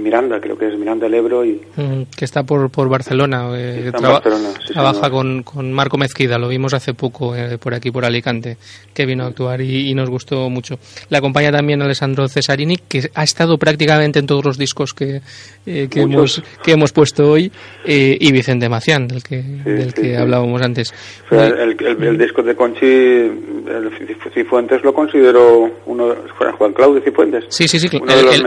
Miranda, 0.00 0.40
creo 0.40 0.56
que 0.56 0.68
es 0.68 0.78
Miranda 0.78 1.06
del 1.06 1.14
Ebro. 1.14 1.44
Y... 1.44 1.60
Mm, 1.76 2.02
que 2.16 2.24
está 2.24 2.42
por, 2.42 2.70
por 2.70 2.88
Barcelona. 2.88 3.50
Eh, 3.54 3.92
trabaja 3.92 5.10
con, 5.10 5.42
con, 5.42 5.72
Marco 5.72 5.96
Mezquida, 5.98 6.38
lo 6.38 6.48
vimos 6.48 6.74
hace 6.74 6.94
poco 6.94 7.34
eh, 7.36 7.58
por 7.58 7.74
aquí, 7.74 7.90
por 7.90 8.04
Alicante, 8.04 8.56
que 8.94 9.06
vino 9.06 9.24
a 9.24 9.28
actuar 9.28 9.60
y, 9.60 9.94
nos 9.94 10.10
gustó 10.10 10.48
mucho. 10.50 10.78
Le 11.08 11.16
acompaña 11.16 11.50
también 11.50 11.80
Alessandro 11.82 12.28
Cesarini, 12.28 12.76
que 12.76 13.10
ha 13.14 13.22
estado 13.22 13.56
prácticamente 13.58 14.18
en 14.18 14.26
todos 14.26 14.44
los 14.44 14.58
discos 14.58 14.92
que, 14.92 15.20
eh, 15.66 15.88
que, 15.90 16.00
hemos, 16.00 16.42
que 16.62 16.72
hemos 16.72 16.92
puesto 16.92 17.30
hoy, 17.30 17.50
y 17.84 18.32
Vicente 18.32 18.68
Macián, 18.68 19.08
del 19.08 19.22
que, 19.22 19.42
del 19.42 19.94
que 19.94 20.16
hablábamos 20.16 20.60
antes. 20.62 20.92
El, 21.30 21.76
el, 21.80 22.18
disco 22.18 22.42
de 22.42 22.54
Conchi, 22.54 22.86
el 22.86 23.90
Cifuentes 24.32 24.82
lo 24.82 24.92
considero 24.92 25.70
uno, 25.86 26.14
Juan 26.58 26.72
Claudio 26.72 27.00
Cifuentes. 27.02 27.44
Sí, 27.48 27.66
sí, 27.68 27.78
sí, 27.78 27.88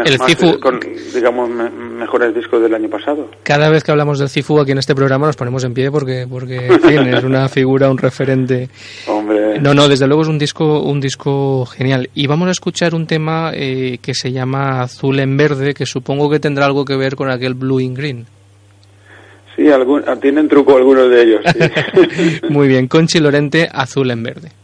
el, 0.06 0.20
Cifu... 0.26 0.60
digamos, 1.14 1.39
mejores 1.48 2.34
discos 2.34 2.62
del 2.62 2.74
año 2.74 2.90
pasado. 2.90 3.30
Cada 3.44 3.70
vez 3.70 3.84
que 3.84 3.92
hablamos 3.92 4.20
del 4.20 4.30
Cifu 4.30 4.60
aquí 4.60 4.72
en 4.72 4.78
este 4.78 4.96
programa 4.96 5.28
nos 5.28 5.36
ponemos 5.36 5.64
en 5.64 5.74
pie 5.74 5.92
porque, 5.92 6.28
porque 6.30 6.68
es 7.16 7.24
una 7.24 7.48
figura, 7.50 7.90
un 7.90 7.98
referente. 7.98 8.70
Hombre. 9.08 9.60
No, 9.60 9.74
no, 9.74 9.88
desde 9.88 10.08
luego 10.08 10.24
es 10.24 10.28
un 10.28 10.40
disco, 10.40 10.82
un 10.82 11.00
disco 11.00 11.66
genial. 11.66 12.10
Y 12.14 12.28
vamos 12.28 12.48
a 12.48 12.52
escuchar 12.52 12.96
un 12.96 13.08
tema 13.08 13.52
eh, 13.54 14.00
que 14.02 14.14
se 14.14 14.32
llama 14.32 14.82
Azul 14.82 15.20
en 15.20 15.38
Verde, 15.38 15.74
que 15.74 15.86
supongo 15.86 16.30
que 16.30 16.40
tendrá 16.40 16.66
algo 16.66 16.86
que 16.86 16.96
ver 16.96 17.16
con 17.16 17.30
aquel 17.30 17.54
Blue 17.54 17.80
in 17.80 17.94
Green. 17.94 18.26
Sí, 19.56 19.70
algún, 19.70 20.04
tienen 20.22 20.48
truco 20.48 20.78
algunos 20.78 21.10
de 21.10 21.22
ellos. 21.22 21.42
Muy 22.50 22.68
bien, 22.68 22.88
Conchi 22.88 23.20
Lorente, 23.20 23.68
Azul 23.72 24.10
en 24.12 24.24
Verde. 24.24 24.59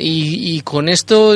Y, 0.00 0.60
con 0.62 0.88
esto, 0.88 1.34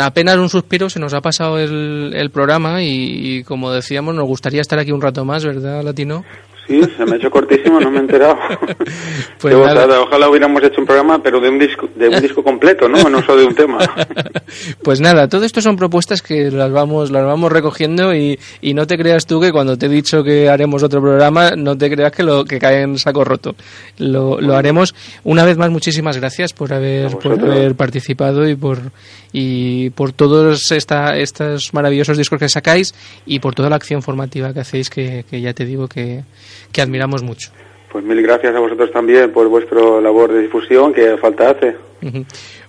apenas 0.00 0.36
un 0.36 0.48
suspiro, 0.48 0.90
se 0.90 1.00
nos 1.00 1.14
ha 1.14 1.20
pasado 1.20 1.58
el, 1.58 2.12
el 2.14 2.30
programa 2.30 2.82
y, 2.82 3.42
como 3.44 3.70
decíamos, 3.70 4.14
nos 4.14 4.26
gustaría 4.26 4.60
estar 4.60 4.78
aquí 4.78 4.92
un 4.92 5.00
rato 5.00 5.24
más, 5.24 5.44
¿verdad, 5.44 5.82
Latino? 5.82 6.24
Sí, 6.70 6.80
se 6.96 7.04
me 7.04 7.14
ha 7.14 7.16
hecho 7.16 7.32
cortísimo, 7.32 7.80
no 7.80 7.90
me 7.90 7.96
he 7.96 8.00
enterado. 8.00 8.38
pues 9.40 9.56
ojalá 9.56 10.28
hubiéramos 10.30 10.62
hecho 10.62 10.80
un 10.80 10.86
programa, 10.86 11.20
pero 11.20 11.40
de 11.40 11.48
un 11.48 11.58
disco, 11.58 11.88
de 11.96 12.08
un 12.08 12.20
disco 12.20 12.44
completo, 12.44 12.88
¿no? 12.88 13.10
No 13.10 13.20
solo 13.22 13.40
de 13.40 13.46
un 13.48 13.56
tema. 13.56 13.78
pues 14.84 15.00
nada, 15.00 15.28
todo 15.28 15.44
esto 15.44 15.60
son 15.60 15.76
propuestas 15.76 16.22
que 16.22 16.48
las 16.52 16.70
vamos, 16.70 17.10
las 17.10 17.24
vamos 17.24 17.50
recogiendo 17.50 18.14
y, 18.14 18.38
y 18.60 18.74
no 18.74 18.86
te 18.86 18.96
creas 18.96 19.26
tú 19.26 19.40
que 19.40 19.50
cuando 19.50 19.76
te 19.76 19.86
he 19.86 19.88
dicho 19.88 20.22
que 20.22 20.48
haremos 20.48 20.84
otro 20.84 21.00
programa, 21.00 21.56
no 21.56 21.76
te 21.76 21.90
creas 21.90 22.12
que 22.12 22.22
lo 22.22 22.44
que 22.44 22.60
cae 22.60 22.82
en 22.82 22.96
saco 22.98 23.24
roto. 23.24 23.56
Lo, 23.98 24.40
lo 24.40 24.54
haremos. 24.54 24.94
Una 25.24 25.44
vez 25.44 25.58
más, 25.58 25.70
muchísimas 25.70 26.18
gracias 26.18 26.52
por 26.52 26.72
haber, 26.72 27.10
por 27.18 27.32
haber 27.32 27.74
participado 27.74 28.48
y 28.48 28.54
por 28.54 28.78
y 29.32 29.90
por 29.90 30.12
todos 30.12 30.72
esta, 30.72 31.16
estos 31.16 31.72
maravillosos 31.72 32.16
discos 32.18 32.38
que 32.38 32.48
sacáis 32.48 32.94
y 33.26 33.38
por 33.38 33.54
toda 33.54 33.70
la 33.70 33.76
acción 33.76 34.02
formativa 34.02 34.52
que 34.52 34.60
hacéis, 34.60 34.90
que, 34.90 35.24
que 35.30 35.40
ya 35.40 35.52
te 35.52 35.64
digo 35.64 35.88
que 35.88 36.24
que 36.72 36.82
admiramos 36.82 37.22
mucho. 37.22 37.50
Pues 37.90 38.04
mil 38.04 38.22
gracias 38.22 38.54
a 38.54 38.60
vosotros 38.60 38.90
también 38.92 39.32
por 39.32 39.48
vuestra 39.48 40.00
labor 40.00 40.32
de 40.32 40.42
difusión 40.42 40.92
que 40.92 41.16
falta 41.16 41.50
hace. 41.50 41.76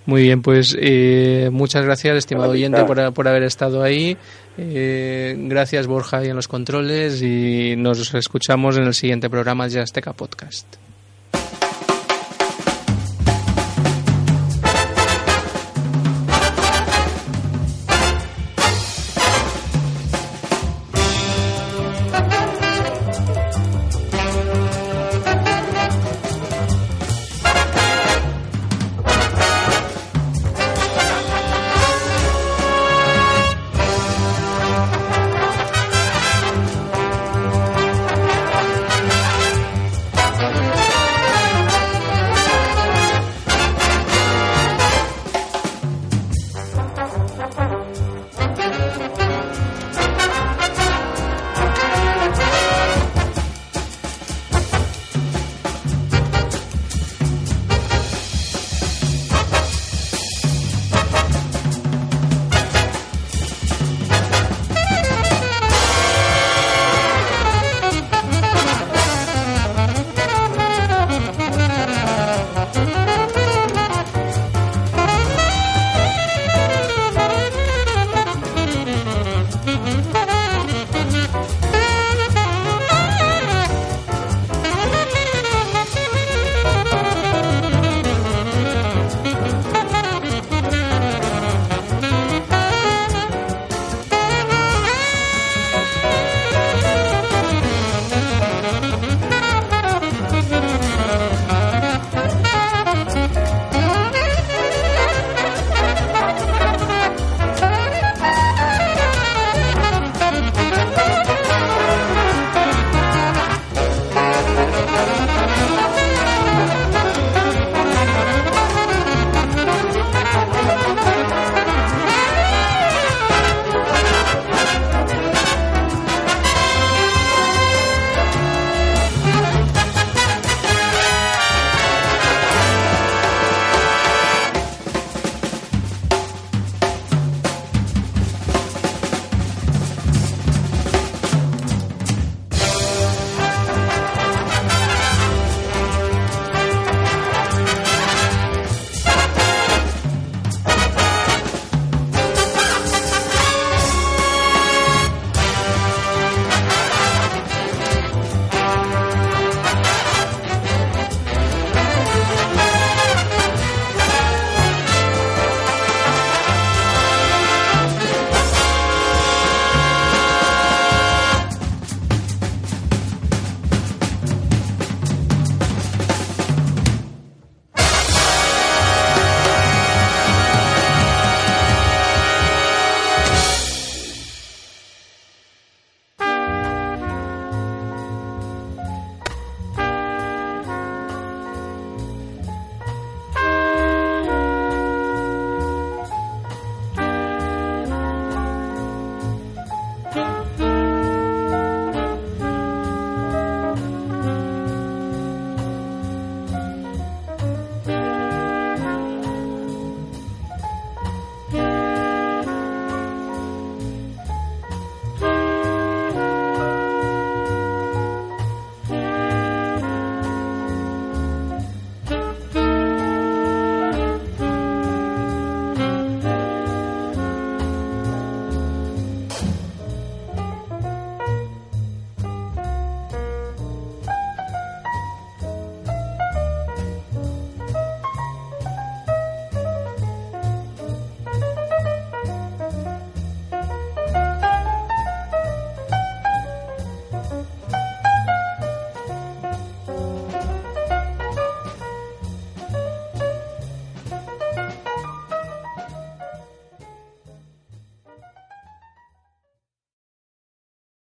Muy 0.06 0.24
bien, 0.24 0.42
pues 0.42 0.76
eh, 0.80 1.50
muchas 1.52 1.86
gracias, 1.86 2.18
estimado 2.18 2.52
oyente, 2.52 2.84
por, 2.86 3.14
por, 3.14 3.28
haber 3.28 3.44
estado 3.44 3.84
ahí. 3.84 4.18
Eh, 4.58 5.36
gracias, 5.38 5.86
Borja, 5.86 6.26
y 6.26 6.30
en 6.30 6.36
los 6.36 6.48
controles. 6.48 7.22
Y 7.22 7.76
nos 7.78 8.14
escuchamos 8.16 8.78
en 8.78 8.86
el 8.86 8.94
siguiente 8.96 9.30
programa 9.30 9.68
de 9.68 9.80
Azteca 9.80 10.14
Podcast. 10.14 10.91